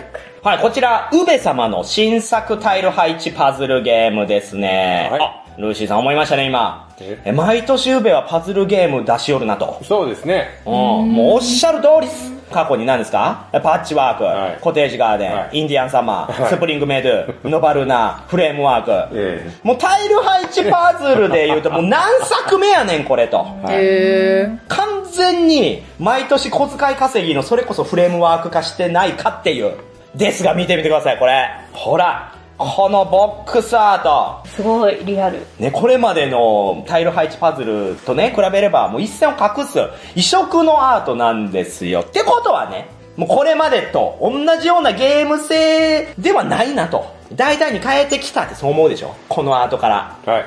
[0.42, 5.08] はい、こちら、ウベ様の新作タイル配置パズルゲームですね。
[5.10, 7.18] はいあ、ルーシーさん思いましたね、今え？
[7.26, 9.80] え毎年ウベはパズルゲーム出しよるなと。
[9.82, 10.60] そうですね。
[10.66, 12.32] うん、もうおっしゃる通りっす。
[12.52, 13.48] 過去に何ですか？
[13.52, 19.16] パッチワーク、はいコテージガーデン、はいインディアンサマー、はいスプリングメドウ、ノバルナ、フレームワーク。
[19.16, 23.44] えもうタイル配置パズルで言うともう何作目やねんこれと。
[23.68, 29.74] へ完全に毎年小遣い稼ぎのそれこそフレームワーク化してないかっていう。
[30.14, 31.48] ですが見てみてください、これ。
[31.72, 34.43] ほら、このボックスアート。
[34.56, 35.40] すごいリアル。
[35.58, 39.78] ね、これまでのタイル配置パズルとね、比べればもう一線を画す
[40.14, 42.00] 異色のアートなんですよ。
[42.00, 47.12] ってことはね、もうこれまでと同じようなゲーム性ではないなと。
[47.32, 49.14] 大胆に変えてきたってそう思うでしょ？
[49.28, 50.16] このアートから。
[50.26, 50.46] えはい。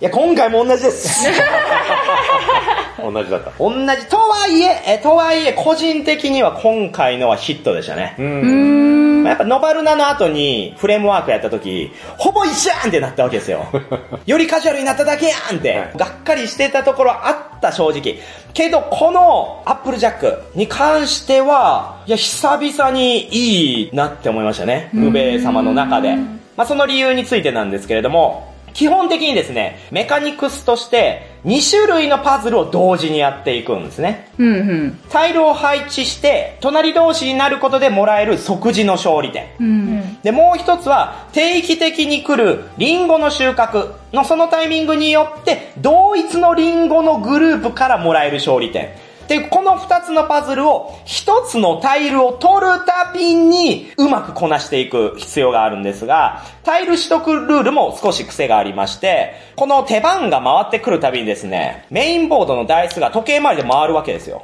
[0.00, 1.26] いや、今回も同じです。
[3.02, 3.50] 同じだった。
[3.58, 4.06] 同じ。
[4.06, 8.14] とはいえ、え、とはいえ、個人的には今回のはヒットでしたね。
[8.16, 9.24] うん。
[9.24, 13.66] やっぱノバルナの後にフレームワークやった時、ほぼ一緒やんってなったわけですよ。
[14.24, 18.20] よりカジュアルになっただけやんって、はいがっかりしてたところあった正直。
[18.54, 24.90] けどこのアップルジャックに関しては、いや久々にいいなって思いましたね。
[24.94, 26.14] ウベ様の中で。
[26.56, 28.47] まあその理由についてなんですけれども、
[28.78, 34.28] 基本的にですね、メカニクスとして2種類のパズルを同時にやっていくんですね。
[34.38, 34.50] うんう
[34.86, 35.00] ん。
[35.10, 39.48] タイルを配置して、隣同士になることでもらえる即時の勝利点。
[39.58, 40.22] うん。
[40.22, 48.90] で、もう一つは、定期的に来るリンゴの収穫のそのタイミングによって、同一のリンゴのグループからもらえる勝利点。
[49.28, 64.42] で、この二つのパズルを一つのタイルを取るたびにうまくこなしていく必要があるんですが、タイル取得ルールも少し癖がありまして、この手番が回ってくるたびにですね、メインボードのダイスが時計回りで回るわけですよ。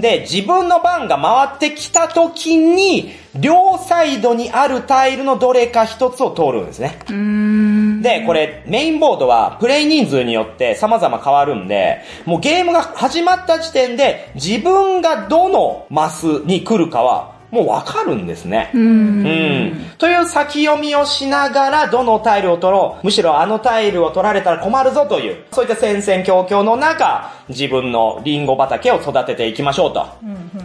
[0.00, 6.96] で、自分の番が回ってきた時に、両サイドにあるタイルのどれか一つを通るんですね。
[8.02, 18.72] で、これ、メインボードはプレイ人数によって様々変わるんで、もうゲームが始まった時点で自分がどのマスに来るかはもうわかるんですね。
[18.74, 19.76] うん。
[19.98, 30.04] という先読みをしながらどのタイルを取ろう、むしろあのタイルを取られたら困るぞという、そういった戦々恐々の中、自分のリンゴ畑を育てていきましょうと。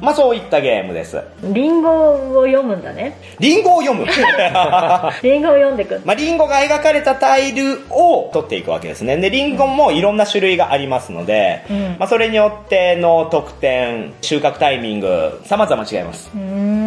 [0.02, 1.22] まあそういったゲームです。
[1.44, 3.18] リンゴを読むんだね。
[3.40, 4.06] リンゴを読む。
[5.22, 9.18] リンゴを読んでくんまあ、リンゴが描かれたタイルを取っていくわけですね。
[9.18, 16.32] で、リンゴもいろんな種類がありますので、うんまあ、それによっての得点、収穫タイミング、様々違います。
[16.34, 16.79] うん。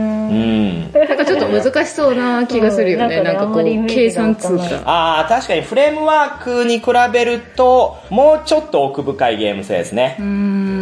[0.93, 3.19] なんかちょっと難しそうな気がするよね。
[3.19, 4.65] うんなんかこう、計算通貨。
[4.85, 10.17] ああ、確かにフレームワークに比べると、もうちょっと奥深いゲーム性ですね。
[10.19, 10.82] うーん。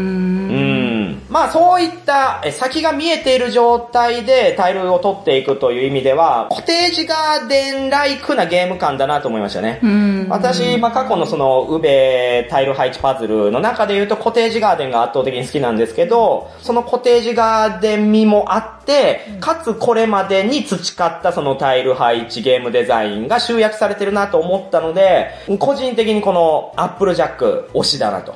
[1.30, 1.32] うん。
[1.32, 9.80] まあそういったえ先が見えている状態でタイルを取っていくという意味では、コテージガーデンライクなゲーム感だなと思いましたね。
[9.82, 10.26] うん。
[10.28, 28.34] 私、まあ、過去のその、ウベタイル配置パズルの中で言うと、コテージガーデンが圧倒的に好きなんですけど、そのコテージガーデン味もあって、かつこれまでに培ったそのタイル配置ゲームデザインが集約されてるなと思ったので、個人的にこのアップルジャック推しだなと。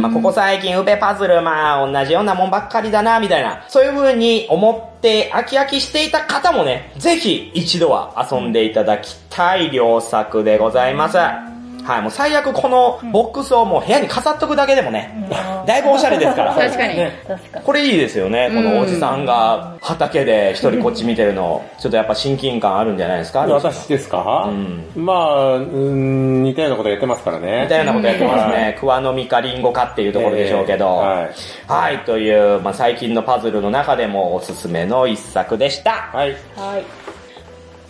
[0.00, 11.59] まあ、ここ最近ウペパズル、まあ、同じようなもんばっかりだな、みたいな、そういう風に思って飽き飽きしていた方もね、ぜひ一度は遊んでいただきたい良作でございます。
[11.84, 15.26] はい、もう最悪このボックスをもう部屋に飾っとくだけでもね、
[15.66, 16.54] だいぶおしゃれですから。
[16.54, 16.96] 確かに。
[17.26, 17.64] 確かに。
[17.64, 18.50] これいいですよね。
[18.54, 23.40] このおじさんが畑で一人こっち見てるの、ちょっとやっぱ親近感あるんじゃないですか？
[23.40, 27.62] 私ですか、うんまあ、うん、似たようなことやってますからね。
[27.62, 28.76] みたいなことやってますね。
[28.78, 31.02] クワの実かリンゴかっていうところでしょうけど。
[31.04, 31.98] えーはい。
[31.98, 36.10] という、まあ、最近のパズルの中でもおすすめの一作でした。
[36.12, 36.30] はい。
[36.56, 36.82] はい。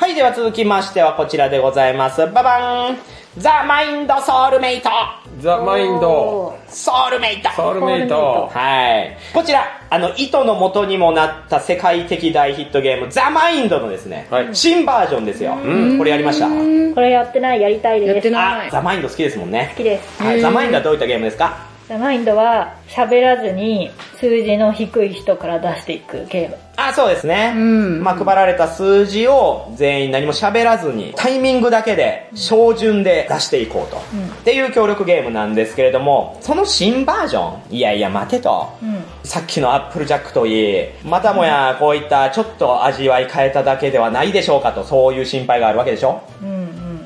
[0.00, 0.14] はい。
[0.14, 2.26] では続きましてはこちらでございます。
[2.28, 2.96] ババン
[3.36, 4.88] ザ・マインド・ソウルメイト
[5.40, 8.48] ザ・マインド、ソウルメイトソウルメイト。
[8.50, 9.16] はい。
[9.34, 15.56] こちら、あの、糸の元にもなった世界的大ヒットゲーム、ザ・マインドのですね、はい新バージョンですよ。
[15.98, 18.12] これやりましたこれやってない、やりたいです。
[18.14, 19.76] やってないあ、ザ・マインド好きですもんね好。
[19.76, 20.22] きです。
[20.22, 20.40] はい。
[20.40, 21.46] ザ・マインドはどういったゲームですか？
[21.46, 26.57] ザマインドは喋らずに数字の低い人から出していくゲーム。
[26.76, 27.53] あ、そうですね。
[27.53, 33.98] んまあ、配られた数字を全員何も喋らずに、タイミングだけで、照準で出していこうと。
[33.98, 34.00] っ
[34.44, 38.70] ていう協力ゲームなんですけれども、その新バージョンいやいや、待てと。
[38.83, 39.03] うん。
[39.24, 46.22] さっきのアップルジャックといい、またもやこういったちょっと味わい変えただけではないでしょうかと、そういう心配があるわけでしょ？
[46.42, 46.55] うんうん。
[46.55, 46.59] うん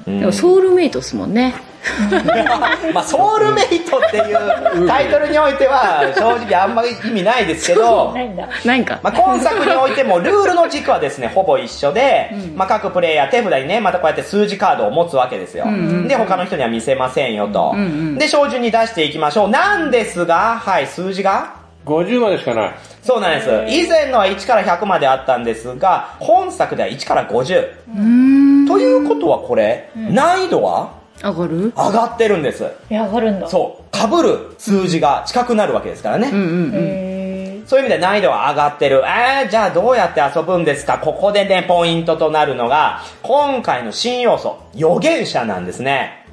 [0.07, 1.55] でもソウルメイトっすもんね。
[2.95, 8.49] まあ、ソウルメイトっていうタイトルにおいては、正直あんまり意味ないですけど、ないんだ。
[8.65, 8.99] ないんか。
[9.03, 15.67] まあ、今作においてもルールの軸はですね、ほぼ一緒で、まあ、各プレイヤー手札にね、またこうやって数字カードを持つわけですよ。
[16.09, 17.75] で、他の人には見せませんよと。
[18.17, 19.49] で、照準に出していきましょう。
[19.51, 21.64] なんですが、はい、数字が？
[21.85, 22.75] 50までしかない。
[23.03, 23.51] そうなんです。
[23.77, 27.61] 以前のは1から100まであったんですが、本作では1から50。
[27.63, 28.67] うーん。
[28.67, 30.95] ということはこれ、難易度は？
[31.23, 31.73] 上がる？
[31.77, 32.65] 上がってるんです。
[32.91, 33.49] いや、上がるんだ。
[33.49, 33.97] そう。
[33.97, 36.31] 被る数字が近くなるわけですからね。
[36.33, 36.73] うんうんうん。
[36.75, 39.03] へそういう意味で難易度は上がってる。
[39.07, 40.99] えー、じゃあどうやって遊ぶんですか？
[40.99, 46.24] ここでね、ポイントとなるのが、今回の新要素、予言者なんですね。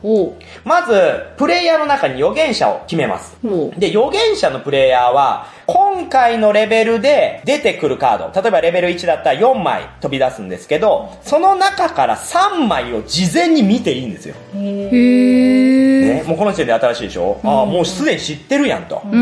[0.64, 0.94] まず、
[1.38, 3.38] プレイヤーの中に予言者を決めます。
[3.78, 14.36] で、予言者のプレイヤーは、今回のレベルで出てくるカード、例えばレベル1だったら4枚飛び出すんですけど、その中から3枚を事前に見ていいんですよ。
[14.56, 15.72] ーへへー。
[16.02, 16.16] ー。
[16.16, 19.02] ね、もうこの時点で新しいでしょ、ああ、もうすでに知ってるやんと。
[19.06, 19.20] うん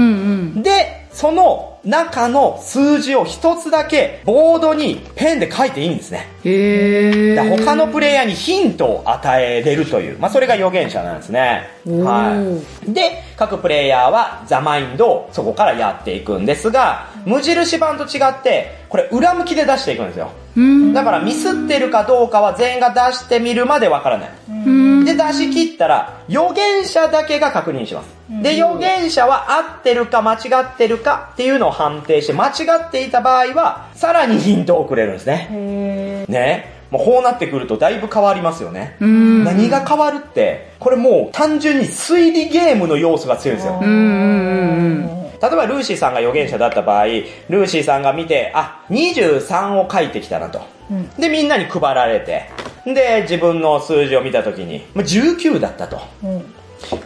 [0.55, 0.63] うん。
[0.63, 6.27] で、その中の数字を一つだけボードにペンで書いていいんですね。
[6.45, 7.57] へー。
[7.57, 11.67] 他のプレイヤーにヒントを与えれるという、まあそれが予言者なんですね。
[11.85, 12.93] はい。
[12.93, 20.31] で、各プレイヤーはザマインドをそこからやっていくんですが、無印版と違って、これ裏向きで出していくんですよ。
[20.59, 20.93] うん。
[20.93, 24.29] だからミスってるかどうかは全員が出してみるまでわからない。
[24.49, 25.05] うん。
[25.05, 28.07] で、出し切ったら、予言者だけが確認します。
[28.43, 32.51] で、予言者は合ってるか間違ってるかっていうのを判定して、間違
[32.87, 35.47] っていた場合は、さらにヒントをくれるんですね。
[35.49, 36.79] へね。
[36.91, 38.97] もうこうなってくるとだいぶ変わりますよね。
[38.99, 39.43] うん。
[39.43, 43.79] 何が変わるって、これもう単純に推理ゲームの要素が強いんですよ。
[45.41, 50.61] 例えばルーシーさんが予言者だった場合、ルーシーさんが見て、あ、23を書いてきたなと。
[51.17, 52.49] で、みんなに配られて、
[52.85, 55.99] で、自分の数字を見たときに、まあ19だったと。
[56.23, 56.53] うん。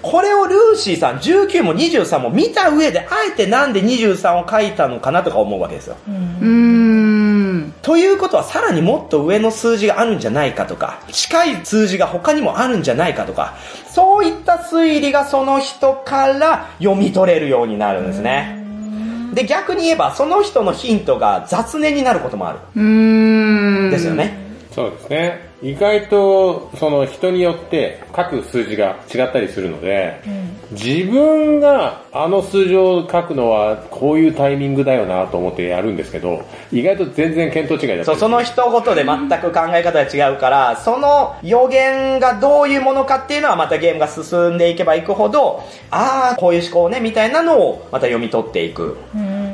[0.02, 5.98] これをルーシーさん19も23も見た上で、あえてなんで23を書いたのかなとか思うわけですよ。
[6.08, 7.03] うーん。
[7.82, 13.56] ということはさらにもっと上の数字があるんじゃないかとか、近い数字が他にもあるんじゃないかとか、
[13.88, 18.64] そういった推理がその人から読み取れるようになるんですね。
[19.34, 22.60] で、逆に言えばその人のヒントが雑念になることもある。
[22.82, 23.90] ん。
[23.92, 24.43] ですよね。
[24.74, 25.54] そうですね。
[25.62, 30.20] 意外と、その人によって書く数字が違ったりするので、
[30.72, 48.98] 自分があの数字を書くのはこういうタイミングだよなと思ってやるんですけど、意外と全然見当違いだったそう、りその一言で全く考え方が違うから、その予言がどういうものかっていうのはまたゲームが進んでいけばいくほど、ああ、こういう思考ね、みたいなのをまた読み取っていく。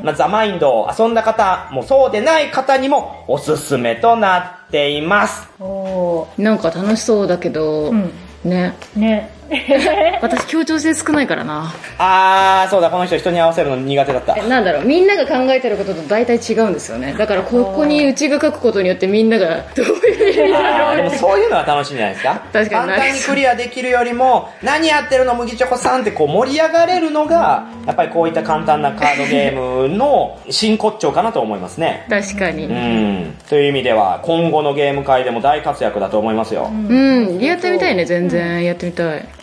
[0.02, 5.48] まあ、ザ・マインドを遊んだ方もそうでない方にもおすすめとなっています。
[5.60, 6.42] おー。
[6.42, 8.10] なんか楽しそうだけど、うん。
[8.44, 8.76] ね。
[8.96, 9.39] ね。
[10.22, 11.72] 私協調性少ないからな。
[11.98, 14.48] あー、そうだ、この人人に合わせるの苦手だったえ。
[14.48, 17.14] なんだろう、みんなが考えてることと大体違うんですよね。
[17.18, 32.06] だからここにうちが書くことによってみんながどういう意味だろうでもそういうのは楽しいんじゃないですか確かに簡単にクリアできるよりも、何やってるの麦チョコさんってこう盛り上がれるのが、やっぱりこういった簡単なカードゲームの真骨頂かなと思いますね。
[32.08, 32.66] 確かに。
[32.66, 33.36] うん。
[33.48, 36.70] という意味では、今後のゲーム界でも大活躍だと思いますよ。
[36.70, 38.64] うん、やってみたいね、全然。
[38.64, 39.39] やってみたい。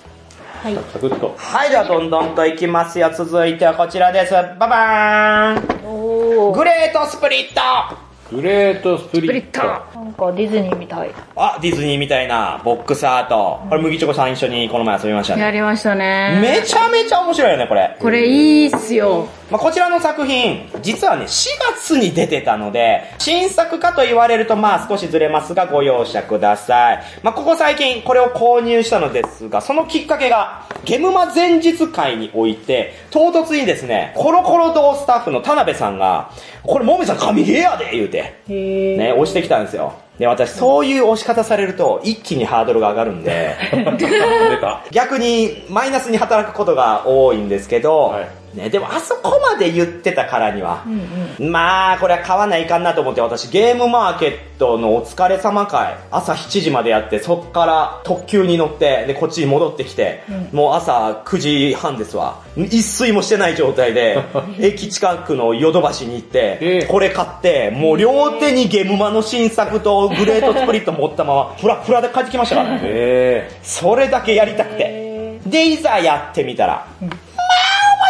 [0.63, 1.35] サクッと。
[1.37, 3.11] はい、ではどんどんといきますよ。
[3.15, 4.33] 続いてはこちらです。
[4.33, 6.55] ババーンおー。
[6.55, 7.61] グレートスプリット
[8.29, 9.61] グレートスプリット。
[9.61, 11.11] なんかディズニーみたい。
[11.35, 13.61] あ、ディズニーみたいなボックスアート。
[13.69, 15.41] これ麦チョコさん一緒にこの前遊びましたね。
[15.43, 16.39] やりましたね。
[16.41, 17.95] めちゃめちゃ面白いよね、これ。
[17.99, 19.29] これいいっすよ。
[19.49, 27.03] まあ、こちらの作品、実はね、4月に出てたので、新作かと言われるとまあ少しずれますがご容赦ください。
[27.23, 36.29] まあ、ここ最近これを購入したのですが、そのきっかけが、ゲムマ前日会において、唐突にですね、コロコロ堂スタッフの田辺さんが、
[36.63, 38.97] これもみさん神ゲーやで言うて、へー。
[38.97, 39.93] ね、押してきたんですよ。
[40.19, 44.81] で、私、そういう押し方されると、一気にハードルが上がるんで、 出た。
[44.91, 48.27] 逆にマイナスに働くことが多いんですけど、はい
[48.57, 50.83] ね、でもあそこまで言ってたからには、
[51.39, 62.41] まあ、これは買わないかんなと思って、私ゲームマーケットのお疲れ様会、朝7時までやって、そっから特急に乗って、で、こっちに戻ってきて、もう朝9時半ですわ。
[62.57, 64.17] 一睡もしてない状態で、
[64.59, 66.85] 駅近くのヨドバシに行って、ええ。
[66.87, 72.79] これ買って、もう両手にゲムマの新作とグレートスプリット持ったまま、フラフラで帰ってきましたからね。
[72.83, 75.39] えそれだけやりたくて。
[75.45, 77.26] で、いざやってみたら、まあ面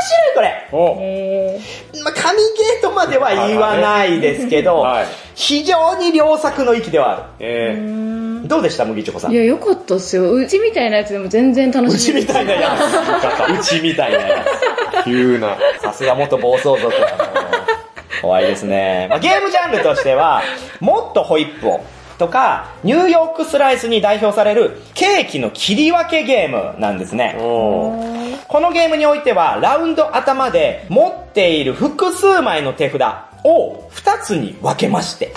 [0.08, 0.68] 白いこれ。
[0.72, 0.76] ー。
[0.76, 1.60] おへ
[2.04, 8.42] まあ、神ゲーとまでは言わないですけど、はい非常に良作の域ではあえー。
[8.42, 8.48] る。
[8.48, 9.32] どうでした麦チョコさん？
[9.32, 10.32] いや、よかったっすよ。
[10.34, 12.12] うちみたいなやつでも全然楽うしい。
[12.12, 12.78] ちみたいなや
[13.60, 13.60] つ。
[13.60, 14.46] うちみたいなや
[15.06, 15.56] 急な。
[15.80, 15.82] つ。
[15.84, 16.92] さすが元暴走族
[18.22, 19.08] 怖いですね。
[19.10, 20.42] まあ、ゲームジャンルとしては、
[20.80, 21.82] もっとホイップを。
[22.18, 27.36] とか、ニューヨークスライスに代表されるケーキの切り分けゲームなんですね。
[27.40, 33.02] このゲームにおいては、ラウンド頭で持っている複数枚の手札
[33.44, 35.34] を2つに分けまして、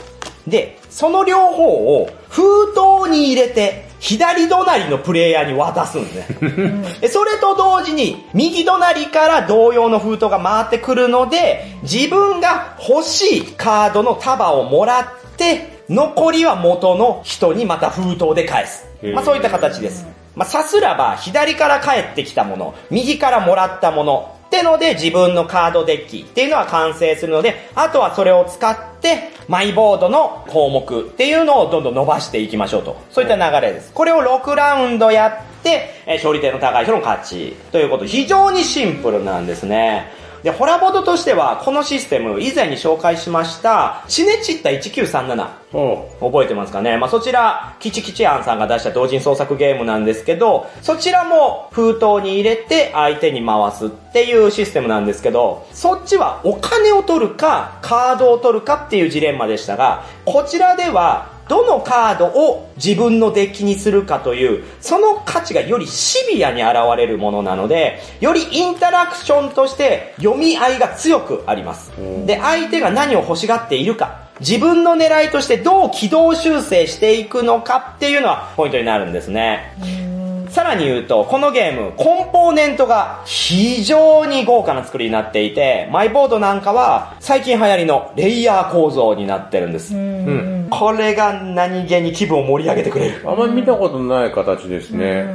[0.46, 6.82] で、その両方を封筒に入れて、左隣のプレイヤーに渡すんですね。
[7.02, 18.86] でそれと同時に、右隣から同様の封筒が回ってくるので、自分が欲しいカードの束をもらって、残りは元の人にまた封筒で返す。
[19.12, 20.06] まあそういった形です。
[20.36, 32.96] まあさすらば、左から返ってきたもの、右からもらったもの、ってので自分のカードデッキっていうのは完成するので、あとはそれを使って、マイボードの項目っていうのをどんどん伸ばしていきましょうと。
[33.10, 33.92] そういった流れです。
[33.92, 37.56] これを6ラウンドやって、えー勝利点の高い人の勝ち。
[37.72, 40.19] ということで、非常にシンプルなんですね。
[40.42, 45.60] で、ホラボードとしては、このシステム、以前に紹介しました、シネチッタ1937。
[45.72, 46.96] お覚えてますかね？
[46.96, 71.90] まあ、そちら、キチキチアンさんが出した同人創作ゲームなんですけど、そちらも封筒に入れて相手に回すっていうシステムなんですけど、そっちはお金を取るか、カードを取るかっていうジレンマでしたが、こちらでは、どのカードを自分のデッキにするかという、その価値がよりシビアに現れるものなので、よりインタラクションとして読み合いが強くあります。
[72.24, 80.19] で、相手が何を欲しがっているか、自分の狙いとしてどう軌道修正していくのかっていうのはポイントになるんですね。
[80.50, 89.94] さらに言うと、このゲーム、コンポーネントが非常に豪華な作りになっていて、マイボードなんかは最近流行りのレイヤー構造になってるんです。
[89.94, 90.66] うん。
[90.70, 93.22] これが何気に気分を盛り上げてくれる。
[93.28, 95.26] あんまり見たことない形ですね。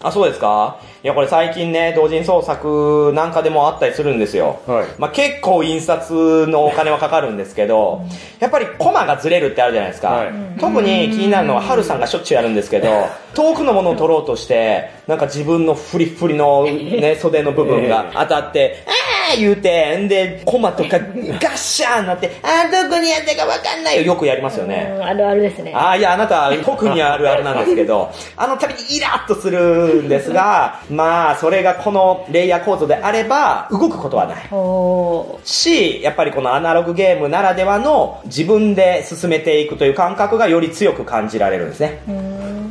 [0.00, 0.78] あ、そうですか？
[1.04, 4.60] いや、これ最近ね、同人創作なんかでもあったりするんですよ。
[4.68, 4.86] はい。
[4.98, 8.02] まあ、結構印刷のお金はかかるんですけど、
[8.38, 10.08] やっぱりコマがずれるってあるじゃないですか。
[10.10, 12.88] はい特に気になるのは、ハルさんがしょっちゅうやるんですけど、
[13.34, 20.98] 遠くのものを撮ろうとして、なんか自分のフリフリのね、 袖の部分が当たって、あー言うて、んで、コマとか
[21.40, 24.02] ガッシャーンなって、あーどこにやったかわかんないよ。
[24.02, 24.92] よくやりますよね。
[24.96, 25.72] うんあるあるですね。
[25.74, 34.48] ああ、いや、あなた、特にあるあるなんですけど、 あの度にイラッとするんですが、まあ、それがこのレイヤー構造であれば、動くことはない。
[34.50, 42.02] おし、やっぱりこのアナログゲームならではの自分で進めていくという感覚がより強く感じられるんですね。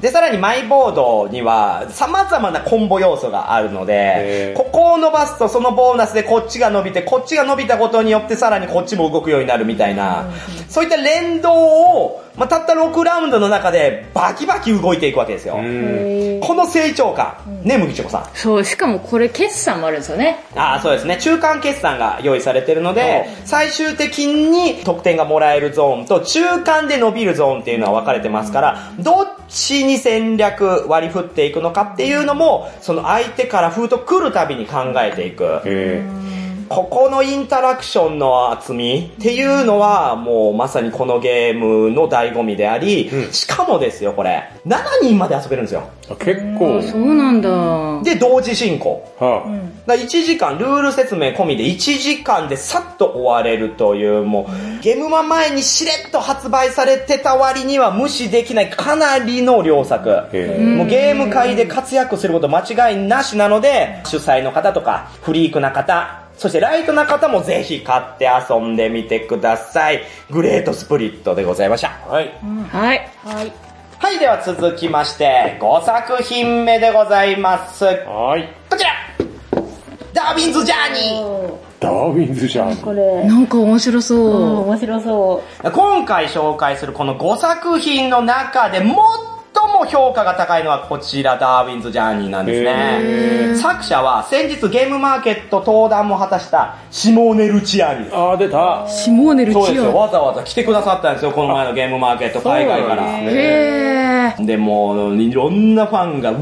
[0.01, 10.25] で、さらにマイボードには様々なコンボ要素があるのでここを伸ばすとそのボーナスでこっちが伸びて、こっちが伸びたことによってさらにこっちも動くようになるみたいな、
[10.69, 15.55] そういった連動を、まあ、たった6ラウンドの中でバキバキ動いていくわけですよ。
[15.55, 18.25] この成長感、ね、麦チョコさん。
[18.33, 20.43] そう、しかもこれ決算もあるんですよね。
[20.55, 21.17] ああ、そうですね。
[21.17, 35.61] 中間決算が用意されてるので、最終的に得点がもらえるゾーンと中間で伸びるゾーンっていうのは分かれてますから、どっちに戦略割り振っていくのかっていうのも、その相手から風と来るたびに考えていく。
[36.71, 45.89] えここのインタラクションの厚みっていうのは、もうまさにこのゲームの醍醐味であり、しかもですよ、これ、7人まで遊べるんですよ。
[46.07, 48.01] ー、結構、そうなんだ。
[48.03, 49.03] で、同時進行。
[49.19, 49.45] は
[49.85, 54.47] だ1時間、ルール説明込みで1時間でさっと終われるという、も
[54.79, 60.27] う、ゲームマ前にしれっと発売されてた割には無視できないかなりの良作。
[60.31, 70.01] へもうゲーム界で活躍すること間違いなしなので、主催の方とか、フリークな方、そしてライトな方もぜひ買って遊んでみてください。
[70.31, 71.89] グレートスプリットでございました。
[71.89, 72.33] はい。
[72.71, 73.09] はい。
[73.23, 73.53] はい。
[73.99, 77.85] はい、では続きまして、5作品目でございます。
[77.85, 78.51] はい。
[78.71, 78.89] こちら
[80.13, 82.75] ダーウィンズ・ジャーニーダーウィンズじゃん。
[82.77, 84.61] これ、なんか面白うん、そう。
[84.63, 88.87] 面白そ今回紹介するこの5作品の中で最
[89.81, 93.55] も評価が高いのはこちら、ダーウィンズ・ジャーニーなんですね。
[93.55, 98.09] 作者は先日ゲームマーケット登壇も果たしたシモーネ・ルチアーニ。
[98.11, 98.85] あー、出た。
[98.87, 99.83] シモーネルそうですよ。
[99.83, 99.91] チア。
[99.91, 103.03] わざわざ来てくださったんですよ、この前のゲームマーケット、海外から。
[103.07, 106.39] へで、もう、いろんなファンがうわ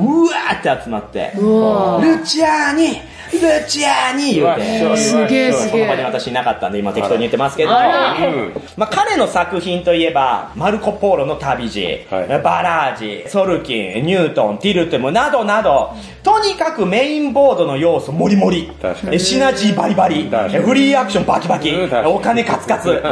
[0.52, 1.40] ーって集まって、ー。
[1.40, 3.02] うわルチアーニ
[3.38, 4.98] ルチアーニ言うて。
[4.98, 6.06] すげえすげこの場にえ。
[6.06, 7.72] 私いなかったんで今適当に言ってますけど。
[7.72, 15.92] まあ、彼の作品といえば、マルコ・ポーロの旅路、はいバラージ、ソルキン、ニュートン、ティルテムなどなど、
[16.24, 18.72] とにかくメインボードの要素もりもり
[19.18, 21.74] シナジーバリバリ、フリーアクションバキバキ
[22.06, 23.02] お金カツカツ。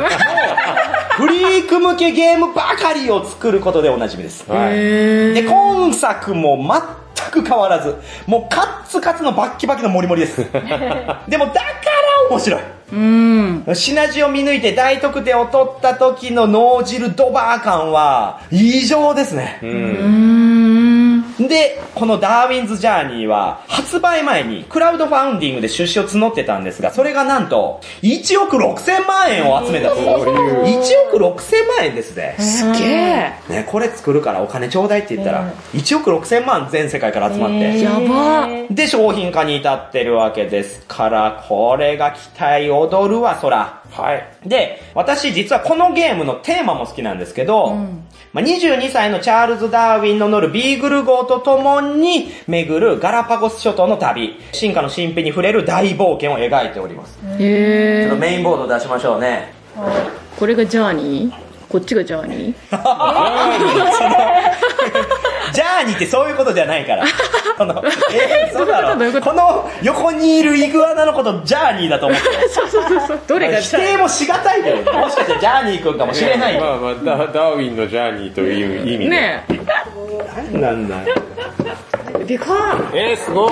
[1.18, 4.45] フリーク向けゲームばかりを作ることでおなじみです。
[4.47, 4.74] はい。
[5.34, 7.06] で、今作も全
[7.41, 10.38] く変わらず、もうカッツカツのバッキバキのモリモリです。
[11.27, 11.59] でもだか
[12.29, 12.61] ら面白い。
[12.93, 13.65] うん。
[13.73, 19.59] シナジを見抜いて大得点を取った時の脳汁ドバー感は異常ですね。
[19.61, 19.69] うー
[20.03, 20.86] ん。
[21.47, 32.36] で、このダーウィンズ・ジャーニーは発売前にクラウドファウンディングで出資を募ってたんですが、それがなんと1億6000万円を集めたそうそういう1億6000万円ですね。
[32.39, 33.34] すげえ。
[33.49, 38.47] ね、これ作るからお金ちょうだいって言ったら、1億6000万全世界から集まって、やば。
[38.70, 43.82] で、商品化に至ってるわけですから、これが期待踊るわ、そら。
[43.91, 44.28] はい。
[44.45, 47.76] で、私実はこのゲームのテーマも好きなんですけど、
[48.34, 57.17] まあ、22歳のチャールズ・ダーウィンの乗るビーグル号と共に巡るガラパゴス諸島の旅、進化の神秘に触れる大冒険を描いております。
[57.39, 58.07] へえ。
[58.09, 59.53] ちょっとメインボード出しましょうね。
[60.37, 61.33] これがジャーニー？
[61.69, 62.77] こっちがジャーニー？
[65.80, 67.05] ーニーってそういうことじゃないから。
[67.57, 72.49] この、えー、そうだろどうこの横にいるイグアナのことジャーニーだと思ってる。
[72.49, 73.19] そうそうそうそう。
[73.28, 76.61] どれが否定もしがたいけど、 もしかしてジャーニー君かもしれないよ。
[76.61, 79.09] まあまあ、ダダーウィンのジャーニーという意味で。
[79.09, 79.45] ね
[80.51, 81.15] 何なんだよ。
[82.19, 82.23] え。
[82.23, 82.45] でか
[82.93, 83.51] えー、すごい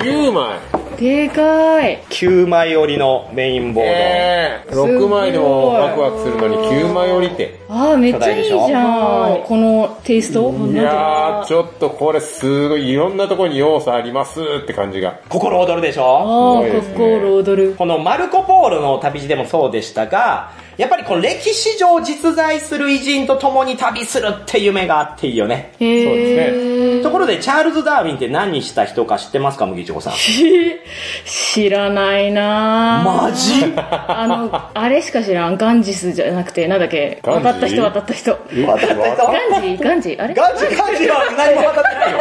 [0.00, 0.83] !9 枚い。
[1.04, 2.02] でかい。
[2.08, 3.90] 9枚折りのメインボード。
[3.90, 7.60] えー、6枚でもワクワクするのに9枚降りて。
[7.68, 9.42] ああ、めっちゃいいじゃん。
[9.44, 10.50] このテイスト？
[10.50, 15.20] いやー、ちょっとこれすごい、いろんなところに要素ありますって感じが。
[15.28, 16.60] 心躍るでしあょ？
[16.60, 17.74] あ、すごいですね心躍る。
[17.76, 25.72] このマルコ・ポーロの旅路でもそうでしたが、やっぱりこの歴史上実在する偉人と共に旅するって夢があっていいよね。
[25.78, 27.02] へー。
[27.02, 30.14] ところで、チャールズ・ダーウィンって何した人か知ってますか、麦ちょこさん？
[30.14, 33.72] 知らないなぁマジ？
[33.76, 35.56] あの、あれしか知らん。
[35.56, 37.20] ガンジスじゃなくて、なんだっけ？
[37.22, 38.32] 渡った人渡った人。
[38.32, 40.34] 渡った人ガンジガンジあれ？
[40.34, 42.18] ガチガチは何も渡ってないよ。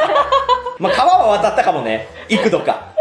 [0.79, 2.07] まあ、川は渡ったかもね。
[2.29, 2.93] 幾度か。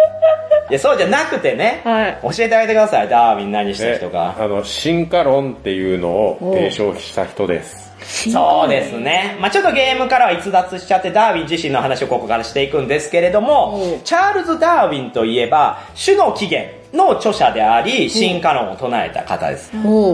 [0.71, 1.83] いや、そうじゃなくてね。
[1.85, 2.19] はい。
[2.23, 4.35] 教えてあげてください、ダーウィン何した人か。
[4.39, 7.93] あの、進化論っていうのを提唱した人です。
[8.05, 9.37] そうですね。
[9.41, 19.71] まあちょっとゲームからは逸脱しちゃって、ダーウィン自身の話をここからしていくんですけれども、チャールズ・ダーウィンといえば、種の起源の著者であり、進化論を唱えた方です。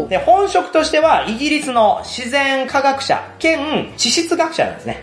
[0.08, 5.02] で、本職としては、イギリスの自然科学者兼地質学者なんですね。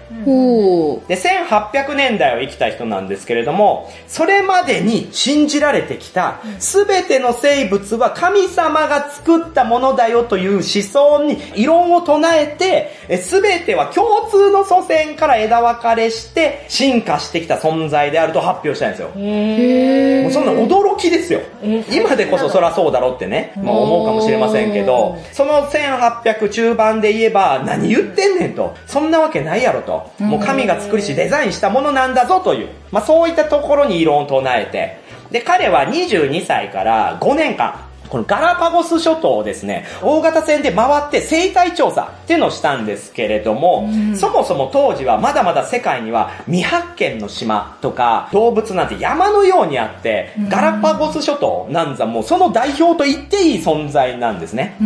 [1.07, 19.11] で、1800年代を生きた人なんですけれども、それまでに信じられてきた、すべての生物は神様が作ったものだよという思想に異論を唱えて、すべては共通の祖先から枝分かれして進化してきた存在であると発表したんですよ。
[19.17, 21.41] へもうそんな驚きですよ。
[21.65, 54.77] え今でこそそらそうだろうってね、まあ思うかもしれませんけど、その1800中盤で言えば何言ってんねんと、そんなわけないやろと、もう神が作りしデザインしたものなんだぞという、まあそういったところに異論を唱えて、で、彼は22歳から5年間、このガラパゴス諸島をですね、大型船で回って生態調査っていうのをしたんですけれども、そもそも当時はまだまだ世界には未発見の島とか動物なんて山のようにあって、ガラパゴス諸島なんざもうその代表と言っていい存在なんですね。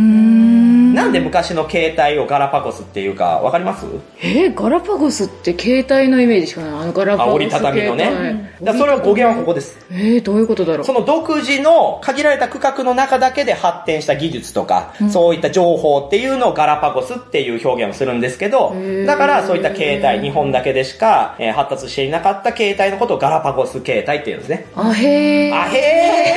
[1.00, 3.86] なんで昔の携帯をガラパゴスっていうかわかります？
[4.22, 6.72] えー、ガラパゴスって携帯のイメージしかない。
[6.72, 8.56] あのガラパあ、ゴス折りたたみのね。
[8.62, 9.78] だそれは語源はここです。
[9.92, 18.76] えー、どういうことだろうその独自の限られた区画の中だけで発展した技術とか、そういった情報っていうのをガラパゴスっていう表現をするんですけど、
[19.06, 24.66] だからそういった携帯、日本だけでしか、えー発達していなかった携帯のことをガラパゴス携帯っていうんですね。
[24.76, 25.56] あへー。
[25.56, 26.36] あへ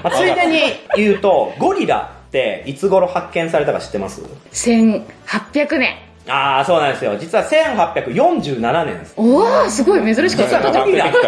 [0.00, 0.60] ー、 まあついでに
[0.96, 4.22] 言うと、ゴリラっていつ頃発見されたか知ってます
[4.52, 5.98] ？1800年。
[6.28, 7.18] ああ、そうなんですよ。
[7.18, 9.14] 実は1847年です。
[9.16, 10.72] おー、すごい珍しかった。
[10.72, 11.18] 時があって、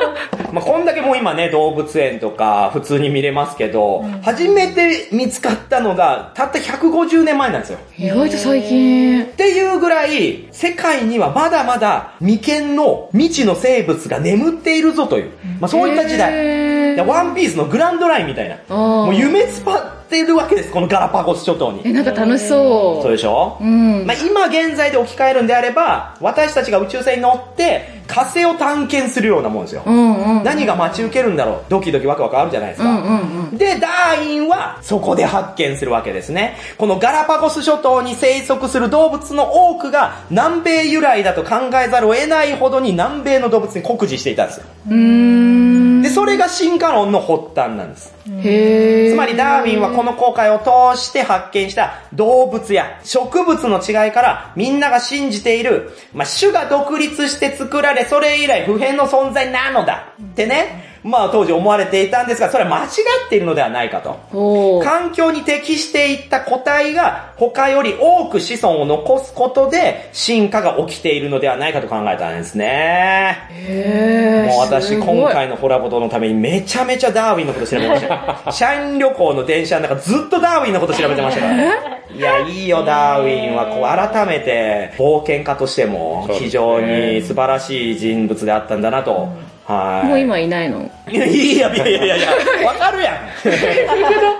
[0.52, 7.78] まあ、こんだけもう今ね、動物園とか普通に見れますけど、初めて見つかったのがたった150年前なんですよ。
[7.98, 9.24] 意外と最近。
[9.24, 15.30] っていうぐらい、世界にはまだまだ未見の未知の生物が眠っているぞという、
[15.60, 16.96] まあ、そういった時代。
[17.04, 18.74] ワンピースのグランドラインみたいな。
[18.74, 21.82] もう夢つぱってるわけです、このガラパゴス諸島に。
[21.84, 23.02] え、なんか楽しそう。
[23.02, 23.58] そうでしょ？
[23.60, 24.06] うん。
[24.06, 29.82] まあ、今現在で置き換えるんであれば、私たちが宇宙船に乗って火星を探検するようなもんですよ。
[29.84, 30.44] うんうん。
[30.44, 31.64] 何が待ち受けるんだろう？
[31.68, 32.88] ドキドキワクワクあるじゃないですか。
[32.88, 33.58] うんうんうん。
[33.58, 36.56] で、ダーウィンはそこで発見するわけですね。
[36.78, 44.66] このガラパゴス諸島に生息する動物の多くが南米由来だと考えざるを得ないほどに南米の動物に酷似していたんですよ。
[44.88, 45.85] うーん。
[46.06, 48.14] で、それが進化論の発端なんです。
[48.28, 49.12] へー。
[49.12, 62.88] つまりダーウィンはこの航海を通して発見した動物や植物の違いからみんなが信じている、まあ、種が独立して作られそれ以来普遍の存在なのだってね、まあ当時思われていたんですが、それは間違
[63.26, 64.80] っているのではないかと。
[64.82, 73.48] 環境に適していった個体が他より多く子孫を残すことで進化が起きているのではないかと考えたんですね。
[73.50, 74.50] へー。
[74.50, 78.52] もう私今回のホラボトのためにめちゃめちゃダーウィンのこと調べました。
[78.52, 81.96] 社員旅行の電車の中ずっとダーウィンのこと調べてましたからね。
[82.16, 89.28] いや、いいよ、ダーウィンは、こう、改めて、冒険家としても、非常に素晴らしい人物であったんだなと。
[89.66, 90.06] はい。
[90.08, 90.88] もう今いないの？
[91.08, 92.28] いや、いやいやいやいや
[92.66, 93.14] わかるやん。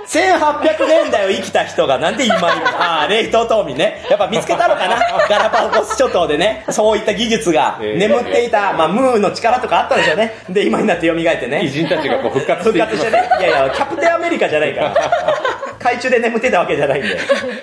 [0.07, 2.47] 1800年代を生きた人がなんで今いる
[2.79, 4.05] ああ、レイトトーミね。
[4.09, 4.97] やっぱ見つけたのかな？
[5.29, 10.39] ガラパゴス諸島でね、そういった技術が眠っていた、まあ、ムーの力とかあったんでしょうね。
[10.49, 11.61] で、今になって蘇ってね。
[11.65, 13.29] 偉人たちがこう復活して復活してね。
[13.41, 14.95] いやいや、キャプテンアメリカじゃないから。
[15.81, 17.19] 海中で眠ってたわけじゃないんで。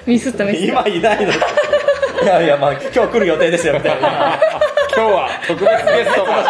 [0.05, 0.65] ミスったミスった。
[0.65, 1.31] 今いないの。
[1.31, 4.39] いやいや、まあ、今日来る予定ですよ、みたいな。
[4.95, 6.43] 今日は特別ゲストが。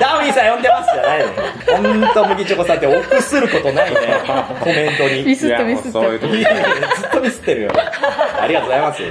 [0.00, 1.32] ダーウィンさん呼んでますじゃないの。
[1.76, 3.96] ほんと、麦チョコさんって臆することないね。
[4.60, 5.24] コメントに。
[5.24, 5.92] ミスっいやもうたミスった。
[5.92, 6.64] そういう時いやいや
[6.96, 7.70] ずっとミスってるよ。
[8.40, 9.02] ありがとうございます。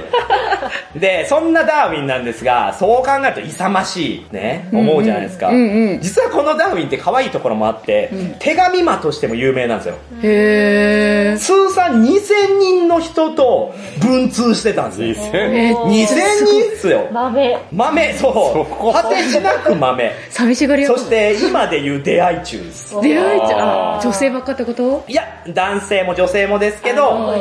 [0.98, 5.48] で、そんなダーウィンなんですが、そう考えると勇ましいね、思うじゃないですか。
[5.48, 9.94] うんうん実はこのダーウィンって可愛いところもあって、手紙魔としても有名なんですよ。
[10.22, 11.38] へー。
[11.38, 15.30] 通算2000人の人と文通してたんですよ。
[15.34, 17.08] え2000人っすよ。
[17.12, 17.58] 豆。
[17.72, 18.67] 豆、そう。
[18.68, 20.12] 果てしなく豆。
[20.30, 23.00] 寂しがり屋そして今で言う出会い中です。
[23.00, 25.04] 出会いちゃあ、女性ばっかってこと？
[25.08, 27.34] いや、男性も女性もですけど。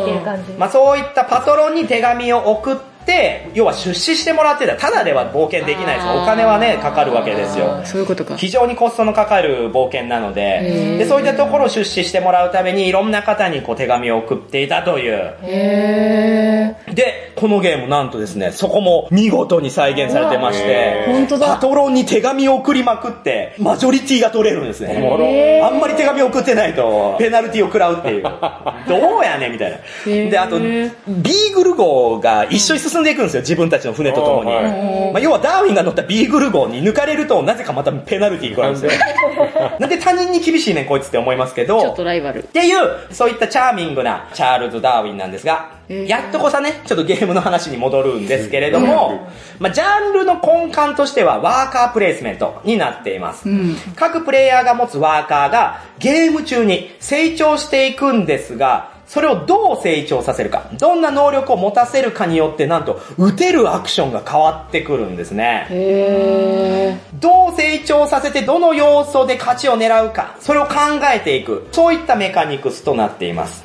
[0.57, 2.75] まあそういったパトロンに手紙を送っ
[3.05, 4.75] て、要は出資してもらってた。
[4.75, 6.23] ただでは冒険できないですよ。
[6.23, 7.81] お金はね、かかるわけですよ。
[7.85, 8.35] そういうことか。
[8.35, 15.35] 非常にコストのかかる冒険なので、ーで、そういったところを出資してもらうためにいろんな方にこう手紙を送っていたという。
[15.43, 21.11] へで、このゲームなんとですね、そこも見事に再現されてまして、ー。
[21.11, 21.47] 本当だ。
[21.55, 25.61] パトロンに手紙を送りまくって、マジョリティが取れるんですね。
[25.63, 28.23] あんまり手紙送ってないと、ペナルティを食らうっていう。
[28.89, 29.77] どうやねんみたいな。
[30.05, 34.55] ーで、あと、ビーグル号が一緒に進んでいくんですよ、自分たちの船と共に。
[34.55, 39.01] あーはいまあ、要はダーウィンが乗ったビーグル号に抜かれると、なぜかまたペナルティが来るんですよ。
[39.79, 41.79] なんで他人に厳しいねん、こいつって思いますけど。
[41.81, 42.43] ちょっとライバルっ。
[42.43, 42.77] ていう、
[43.11, 53.47] そういったチャーミングなチャールズ・ダーウィンなんですが、えーやっとこさね、ちょっとゲームの話に戻るんですけれども、まあ、ジャンルの根幹としてはワーカープレイスメントになっています。
[53.47, 53.75] うん。
[53.95, 65.67] 各プレイヤーが持つワーカーがゲーム中に成長していくんですが、それをどう成長させるか、どんな能力を持たせるかによって、なんと、打てるアクションが変わってくるんですね。
[65.69, 70.75] へどう成長させてどの要素で勝ちを狙うか、それを考
[71.13, 73.63] えていく、そういったメカニクスとなっています。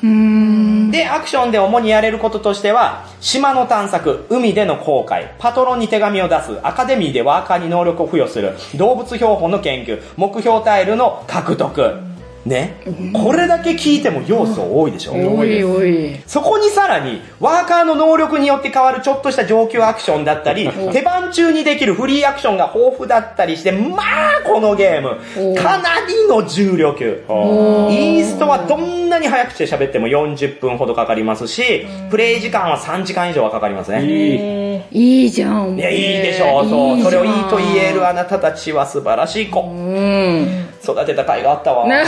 [0.91, 12.12] で、アクションで主にやれることとしては、島の探索、海での航海、パトロンに手紙を出す、アカデミーでワーカーに能力を付与する、動物標本の研究、目標タイルの獲得。
[12.45, 12.75] ね。
[13.13, 15.13] これだけ聞いても要素多いでしょ？
[15.13, 16.19] おいおい。
[16.27, 27.23] そこにさらに、ワーカーの能力によって変わるちょっとした上級アクションだったり、手番中にできるフリーアクションが豊富だったりして、まあ、このゲーム、かなりの重量級。
[27.27, 34.01] おイーストはどんなに早口で喋っても40分ほどかかりますし、プレイ時間は3時間以上はかかりますね。
[34.03, 35.77] えいいじゃん。
[35.77, 36.69] いや、いいでしょう。
[36.69, 37.01] そう。
[37.01, 39.61] それをいいと言えるあなたたちは素晴らしい子。
[39.61, 40.62] うん。
[40.83, 41.87] 育てた甲斐があったわ。
[41.87, 42.03] ね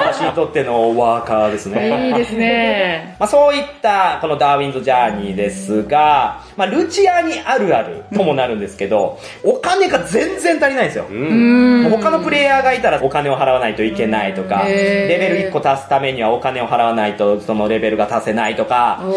[0.00, 2.08] 私にとってのワーカーですね。
[2.08, 3.16] いいですね。
[3.18, 11.06] まあ、そういったこのダーウィンズ・ジャーニーですが、まあ、ルチアにあるあるともなるんですけど、お金が全然足りないんですよ。
[11.10, 11.90] うん。
[11.90, 19.12] 他のプレイヤーがいたらお金を払わないといけないとか、レベル1個足すためにはお金を払わないとそのレベルが足せないとか、もう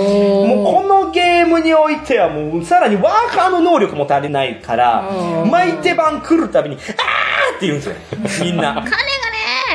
[0.65, 7.95] このゲームにおいてはもうさらにワーカーの能力も足りないからう、ん毎手番来るたびに、あーって言うんですよ。
[8.43, 8.73] みんな。
[8.73, 8.99] 金がね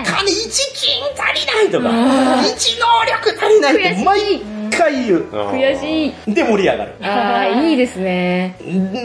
[0.05, 5.23] 金1金足りないとか、1能力足りないって毎回言う。
[5.31, 6.35] 悔しい。
[6.35, 6.93] で盛り上がる。
[7.03, 8.57] ああ、いいですね。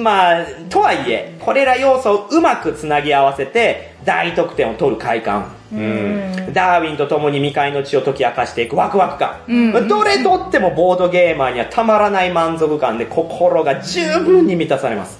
[0.01, 5.51] まあ、とはいえ、これら要素をうまくつなぎ合わせて、大得点を取る快感。
[5.71, 6.53] うん。
[6.53, 9.41] ダーウィンと共に未開の地を解き明かしていくワクワク感。
[9.47, 15.19] うんどれとってもボードゲーマーにはたまらない満足感で心が十分に満たされます。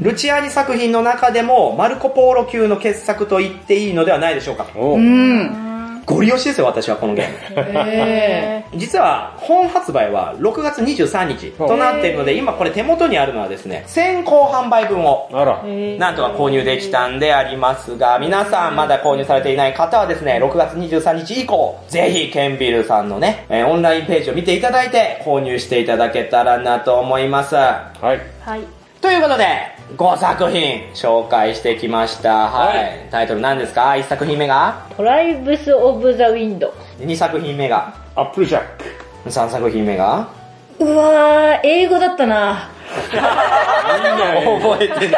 [0.00, 4.66] ルチアーニ作品の中でもマルコ・ポーロ級の傑作と言っていいのではないでしょうか。
[4.74, 5.69] おうん。
[6.06, 7.88] ゴリ押しですよ、私はこのゲーム。
[7.88, 15.28] え実は本発売は6月23日となっているので、今これ手元にあるのはですね、先行販売分を。
[15.98, 27.54] なんとか購入できたんでありますが、皆さんまだ購入されていない方はですね、6月23日以降、ぜひケンビルさんのね、えーオンラインページを見ていただいて購入していただけたらなと思います。
[27.54, 28.20] はい。
[28.40, 28.79] はい。
[29.00, 29.46] ということで、
[29.96, 32.50] 5作品紹介してきました。
[32.50, 32.76] はい。
[32.78, 34.86] はいタイトル何ですか ?1 作品目が？
[34.96, 36.72] トライブス・オブ・ザ・ウィンド。
[36.98, 37.94] 2作品目が？
[38.14, 38.62] アップルジャッ
[39.24, 39.30] ク。
[39.30, 40.28] 3作品目が？
[40.78, 42.68] うわー、英語だったな。
[43.10, 45.16] 覚えてね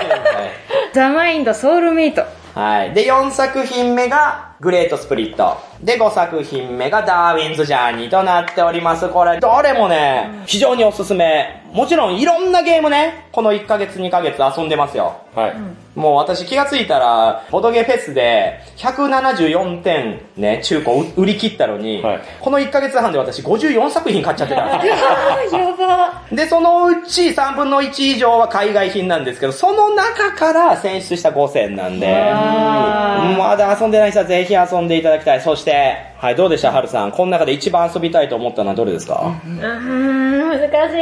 [0.93, 2.23] ザ・マインド、ソウルメイト。
[2.55, 2.93] はい。
[2.95, 5.57] で、4作品目が、グレートスプリット。
[5.83, 9.09] で、5作品目が、ダーウィンズ・ジャーニーとなっております。
[9.09, 11.65] これ、どれもね、非常におすすめ。
[11.73, 15.17] もちろん、いろんなゲームね、この1ヶ月、2ヶ月遊んでますよ。
[15.35, 15.55] はい。
[15.95, 24.89] もう私気がついたら、ボドゲフェスで174点ね、中古売り切ったのに、はいこの1ヶ月半で私54作品買っちゃってたんで
[25.49, 25.61] すよ。
[25.61, 26.23] やば。
[26.31, 35.41] で、そのうち3分の1以上は海外品なんですけど、その中から選出した5選なんで、あまだ遊んでない人はぜひ遊んでいただきたい。
[35.41, 37.13] そして、はい、どうでした、はるさん。
[37.13, 40.95] この中で一番遊びたいと思ったのはどれですか、うーん、難し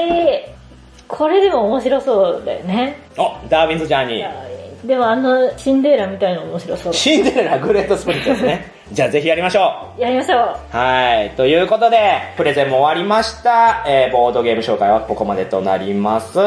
[0.47, 0.61] い。
[1.09, 2.97] これでも面白そうだよね。
[3.19, 4.87] お、ダーウィンズ・ジャーニー。
[4.87, 6.95] でもあの、シンデレラみたいなの面白そう。
[6.95, 8.73] シンデレラグレートスプリットですね。
[8.93, 10.01] じゃあぜひやりましょう。
[10.01, 10.77] やりましょう。
[10.77, 11.31] はい。
[11.37, 11.99] ということで、
[12.37, 13.85] プレゼンも終わりました。
[13.87, 16.41] えー、ボードゲーム紹介はここまでとなります。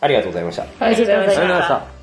[0.00, 0.62] ありがとうございました。
[0.78, 1.99] ありがとうございました。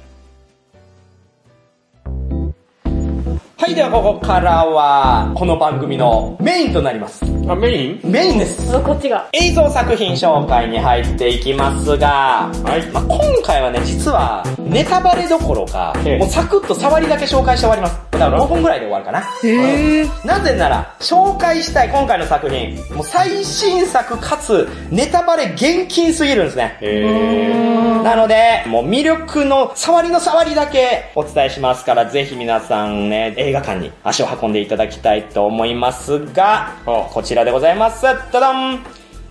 [3.68, 7.26] はい、ではここからは、この番組のメインとなります。
[7.50, 8.00] あ、メイン？
[8.02, 8.74] メインです。
[8.74, 9.28] あこっちが。
[9.34, 18.00] 映像作品紹介に入っていきますが、まあ、今回はね、実は、ネタバレどころか、ええもうサクッと触りだけ紹介して終わります。
[18.12, 19.20] だから6本ぐらいで終わるかな。
[19.44, 20.26] へー。
[20.26, 26.78] なぜなら、紹介したい今回の作品、もう最新作かつ、ネタバレ厳禁すぎるんですね。
[26.80, 38.04] えなので、もう魅力の触りの触りだけお伝えしますから、ぜひ皆さんね、映画館に足を運んでいただきたいと思いますが、あこちらでございます。
[38.04, 38.80] ダダン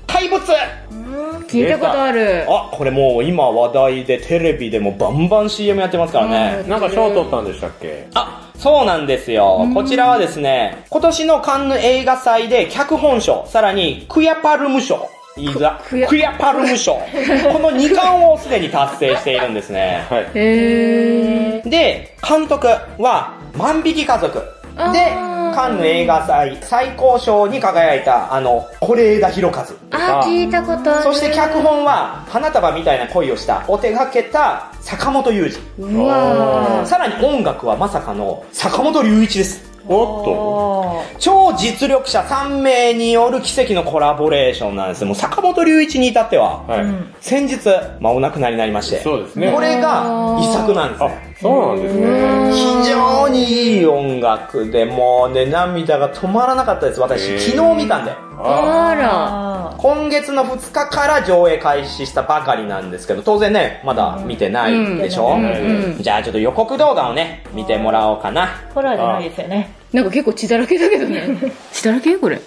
[0.07, 0.43] 怪物
[1.49, 2.45] 聞いたことある。
[2.49, 6.63] あ、これもう今話題でテレビでもバンバン CM やってますからね。
[6.65, 8.09] ー、なんか賞取ったんでしたっけ？
[8.15, 9.69] あ、そうなんですよ。
[9.75, 16.95] こちらはですね、今年のカンヌ映画祭で脚本賞、さらにクヤパルム賞、いざ、クヤクヤパルム賞。
[17.53, 20.07] この2冠をすでに達成しているんですね。
[20.09, 20.27] はい。
[20.35, 21.69] へー。
[21.69, 22.69] で、監督
[22.99, 24.39] は万引き家族。
[24.93, 25.17] で、
[25.55, 29.67] カンヌ映画祭最高賞に輝いた、あの、是枝裕和。
[29.91, 31.03] あ、聞いたことある。
[31.03, 35.49] そして脚本は、花束みたいな恋をした、お手掛けた坂本雄
[35.79, 35.83] 二。
[35.83, 36.87] うわー。
[36.87, 39.77] さらに音楽はまさかの坂本龍一です。
[39.89, 45.05] おっと超実力者3名による奇跡のコラボレーションなんです。
[45.05, 46.87] もう坂本龍一に至っては、はい。
[47.21, 47.69] 先日、
[48.01, 49.53] まあお亡くなりになりまして、そうですね。
[49.53, 52.53] これが遺作なんですあね。、そうなんですね。
[52.53, 57.01] 非常にいい音楽で、もうね、涙が止まらなかったです。
[57.01, 58.13] 私、昨日見たんで。
[58.39, 59.09] ああら。
[59.13, 68.47] あ今月の2日から上映開始したばかりなんですけど、当然ね、まだ見てないでしょ、うんうんじゃあちょっと予告動画をね、見てもらおうかな。
[68.47, 69.75] ーホラーじゃないですよね。
[69.93, 71.53] なんか結構血だらけだけどね。
[71.73, 72.37] 血だらけこれ。
[72.37, 72.41] い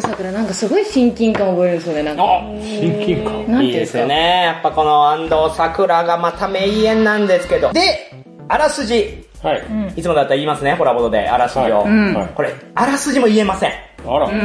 [0.00, 2.22] 藤サクラなんかすごい親近感覚えるんですよね、なんか。
[2.24, 3.52] あ親近感。
[3.52, 3.98] なんていいでいうんですか？
[3.98, 4.42] すよね。
[4.44, 7.72] やっぱこの安藤桜がまた名演なんですけど。
[7.72, 8.12] で、
[8.48, 9.24] あらすじ。
[9.42, 9.62] はい。
[9.96, 11.86] いつもだったら言いますね、コラボであらすじを。
[12.34, 13.70] これ、あらすじも言えません。
[14.06, 14.26] あら。
[14.28, 14.36] とい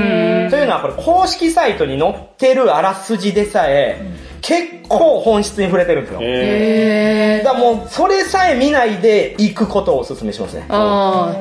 [0.64, 4.02] うのはこれ公式サイトに載ってるあらすじでさえ、
[4.42, 6.20] 結構本質に触れてるんですよ。
[6.22, 7.44] えへー。
[7.44, 10.66] だからもう、それさえ見ないで行くことをお勧めしますね。
[10.70, 11.34] あ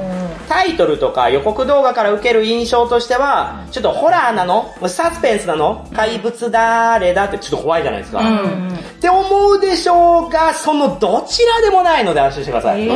[0.49, 4.73] タイトルとか予告動画から受ける印象としては、ちょっとホラーなの？
[4.89, 5.89] サスペンスなの？
[5.95, 8.21] 怪物誰だってちょっと怖いじゃないですか。
[8.21, 12.89] って思うでしょうが、そのどちらでもないので安心してください。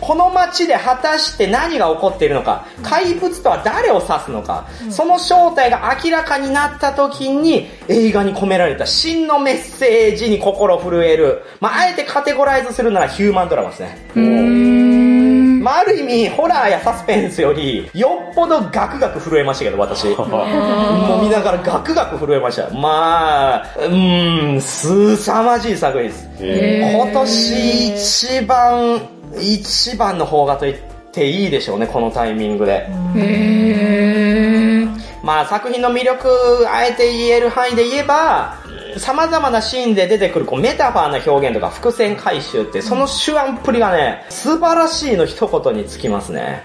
[0.00, 11.42] この街で果たして何が起こっているのか、怪物とは誰を指すのか、その正体が明らかになった時に映画に込められた真のメッセージに心震える。
[11.60, 14.83] まあ、あえてカテゴライズするならヒューマンドラマですね。
[15.64, 20.08] まあ、ある意味、ホラーやサスペンスより、よっぽどガクガク震えましたけど、私。
[20.12, 22.68] もう見ながらガクガク震えました。
[22.68, 26.28] まあ、うーん、すさまじい作品です。
[26.38, 29.00] 今年一番、
[29.40, 30.76] 一番の邦画と言っ
[31.10, 32.86] ていいでしょうね、このタイミングで。
[33.16, 34.88] へー。
[35.22, 36.28] まあ作品の魅力、
[36.70, 38.58] あえて言える範囲で言えば、
[38.98, 46.62] 様々なシーンで出てくるこうメタファーな表現とか伏線回収って、その手腕っぷりがね、素晴らしいの一言につきますね。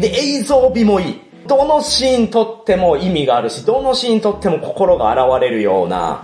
[0.00, 1.20] で、映像美もいい。
[1.46, 6.22] どのシーン撮っても意味があるし、どのシーン撮っても心が現れるような、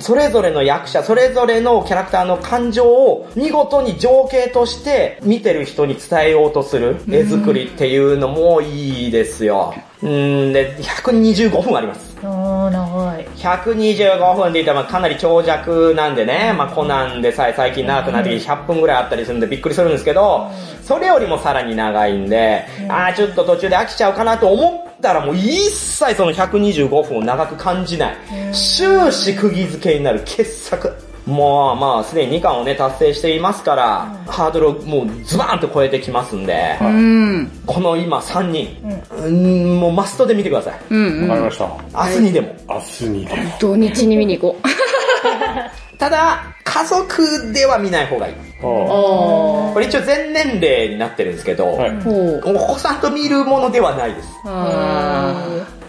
[0.00, 9.74] それぞれの役者、それぞれのキャラクターの感情を見事に情景として見てる人に伝えようとする絵作りっていうのもいいですよ。
[10.02, 12.16] うんで、125分あります。
[12.24, 13.26] おー、長い。
[13.36, 20.50] 125分で言ったらまあかなり長尺なんでね、まあコナンでさえ最近長くなってきて100分ぐらいあったりするんでびっくりするんですけど、
[20.82, 28.16] それよりもさらに長いんで、ああちょっと途中で飽きちゃうかなと思ったらもう一切その125分を長く感じない。
[28.52, 30.92] 終始釘付けになる傑作。
[31.26, 37.50] もうまあすでに2巻をね達成していますから、ハードルをもうズバーンと超えてきますんで、うん。
[37.66, 38.76] この今3人、
[39.16, 40.74] うん、もうマストで見てください。
[40.90, 41.68] うんわかりました。
[41.94, 42.54] 明日にでも。
[42.68, 43.42] 明日にでも。
[43.60, 44.62] 土日に見に行こう。
[45.98, 48.34] ただ、家族では見ない方がいい。
[48.64, 51.92] あこれ一応全年齢になってるんですけど、はい。
[52.04, 54.28] お子さんと見るものではないです。
[54.44, 55.34] あ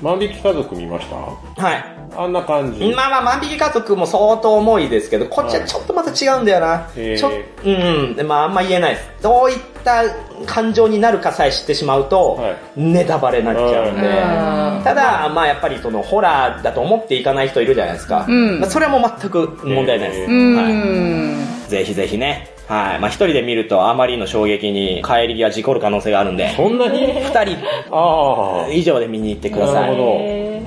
[0.02, 1.08] 万引き家族見まし
[1.56, 1.64] た？
[1.64, 1.86] はい。
[2.18, 2.94] あんな感じ。
[2.96, 6.90] まあまあ、万引き家族も相当重いですけど、こっちはちょっとまた違うんだよな。
[6.96, 7.32] へーちょ
[7.66, 9.12] うん、でまああんま言えないです。
[9.22, 10.04] どういった
[10.46, 12.40] 感情になるかさえ知ってしまうと、
[12.76, 14.08] ネタバレになっちゃうんで。
[14.08, 18.26] うんただ、まあやっぱりそのホラーだと思っていかない人いるじゃないですか。
[18.28, 20.32] うんまあそれはもう全く問題ないです。
[20.32, 21.48] うん。
[21.68, 22.53] ぜひぜひね。
[22.68, 23.00] はい。
[23.00, 26.56] まあ一人で見るとあまりの衝撃に帰り際事故る可能性があるんで。
[26.56, 27.08] そんなに？
[27.08, 27.58] 二人
[27.92, 29.76] あ以上で見に行ってください。
[29.76, 30.04] なるほど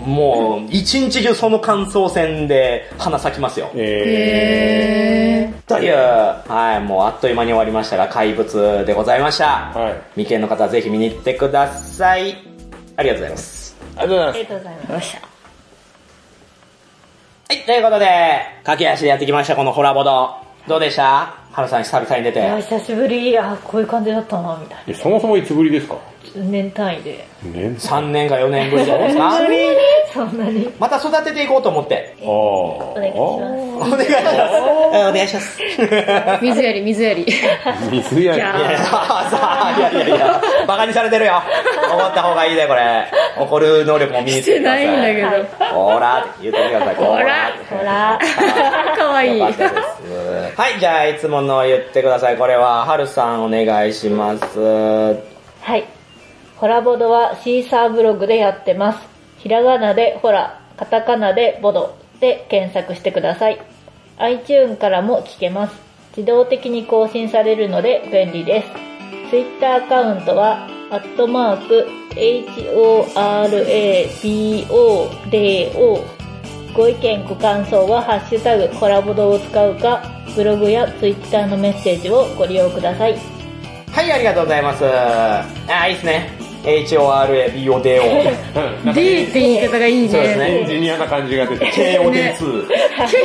[0.06, 3.70] もう、一日中その感想戦で花咲きますよ。
[3.74, 9.72] へという、はい、もうあっという間に終わりましたが、怪物でございました。
[9.74, 9.94] はい。
[10.14, 12.36] 未見の方はぜひ見に行ってください。
[12.96, 13.76] ありがとうございます。
[13.96, 14.36] ありがとうございます。
[14.36, 15.16] ありがとうございます。
[17.48, 18.06] はい、ということで、
[18.62, 20.36] 駆け足でやってきました、このホラボド。
[20.68, 21.34] どうでした？
[21.56, 22.38] ハルさん久々に出て。
[22.38, 25.94] いや、久しぶり、あ、こういう感じだったな、みたいえそもそもいつぶりですか？
[25.94, 26.00] な。
[26.34, 27.26] 年単位で。
[27.42, 29.30] 年3年か4年ぶりじゃ ないですか
[30.14, 30.72] そんなに。
[30.78, 32.16] また育てていこうと思って。
[32.22, 34.96] お願いしお願いします。
[34.96, 35.60] お願いします。
[35.60, 37.26] ー水やり、水やり。
[37.90, 38.38] 水やり。
[38.38, 41.42] いやいやいや、さあ、いやいやいや、バカにされてるよ。
[41.90, 43.06] 怒った方がいいね、これ。
[43.38, 44.76] 怒る能力も身につしてけてくださ。
[44.76, 45.66] ないいんだけど。
[45.74, 46.94] ほらって言ってください。
[46.94, 48.18] ほらほら。
[48.96, 49.40] かわいい。
[49.40, 52.36] はい、じゃあ、いつもの言ってください。
[52.36, 54.58] これは、はるさんお願いします。
[54.58, 55.95] はい。
[56.56, 59.00] ホラボドはシーサーブログでやってます。
[59.38, 63.60] ひらがなでホラ、カタカナでボドで検索してください。
[64.18, 65.76] iTune からも聞けます。
[66.16, 68.68] 自動的に更新されるので便利です。
[69.30, 73.16] Twitter アカウントは、アットマーク、HORABODO。
[76.74, 80.02] ご意見ご感想は、ハッシュタグ、ホラボドを使うか、
[80.34, 83.16] ブログや Twitter のメッセージをご利用ください。
[83.92, 84.84] はい、ありがとうございます。
[84.86, 85.44] あ、
[85.88, 86.35] いいですね。
[86.66, 87.82] HORABODO。
[88.92, 90.08] D って言い方がいいね。
[90.08, 91.72] そうですねエンジニアな感じが出てる。
[91.72, 92.68] KOD2。
[92.68, 93.22] 計画説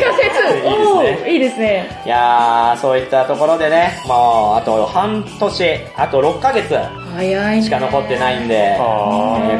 [0.65, 2.01] おーいいですね。
[2.05, 6.75] いやー、そういったところでね、もう、あと半年、あと6ヶ月
[7.15, 7.63] 早いね。
[7.63, 8.77] しか残ってないんで、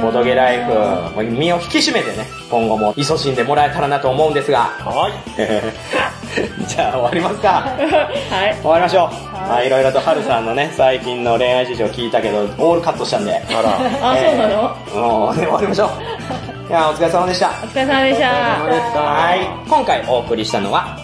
[0.02, 6.21] ボドゲライフ、身を引き締めてね、今後も勤しんでもらえたらなと思うんですが、はい。
[6.68, 7.50] じゃあ終わりますか。
[7.50, 8.56] はい。
[8.62, 9.52] 終わりましょう。
[9.52, 14.12] はい、いろいろとハルさんのね、最近の恋愛事情聞いたけど、オールカットしたんで、あら。
[14.12, 15.08] あ、そうなの？
[15.10, 15.90] もうね、終わりましょう。
[16.70, 17.48] いや、お疲れ様でした。
[17.50, 18.28] お疲れ様でした。
[18.30, 19.70] はい。
[19.70, 20.98] 今回お送りしたのは、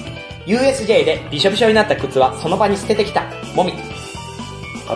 [0.46, 3.24] USJ でびしょびしょになった靴はその場に捨ててきた、
[3.54, 3.74] もみ。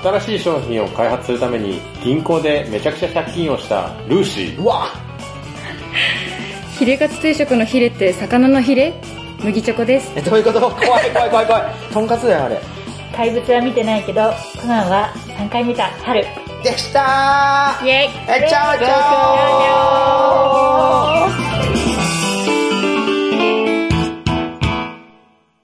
[0.02, 4.62] 新しい商品を開発するために銀行でめちゃくちゃ借金をしたルーシー。
[4.64, 4.88] うわ
[6.80, 8.94] ヒレカツ定食のヒレって魚のヒレ？
[9.44, 10.12] 麦チョコです。
[10.16, 10.60] えどういうこと？
[10.62, 11.64] 怖い怖い怖い怖い。
[11.92, 12.62] とんかつだよあれ。
[13.16, 14.32] 怪物は見てないけど
[14.62, 15.86] コナンは3回見た。
[16.04, 16.24] 春。
[16.64, 17.80] でした。
[17.82, 18.10] ーイェイ。
[18.28, 18.98] えちゃうちゃ
[21.48, 21.51] う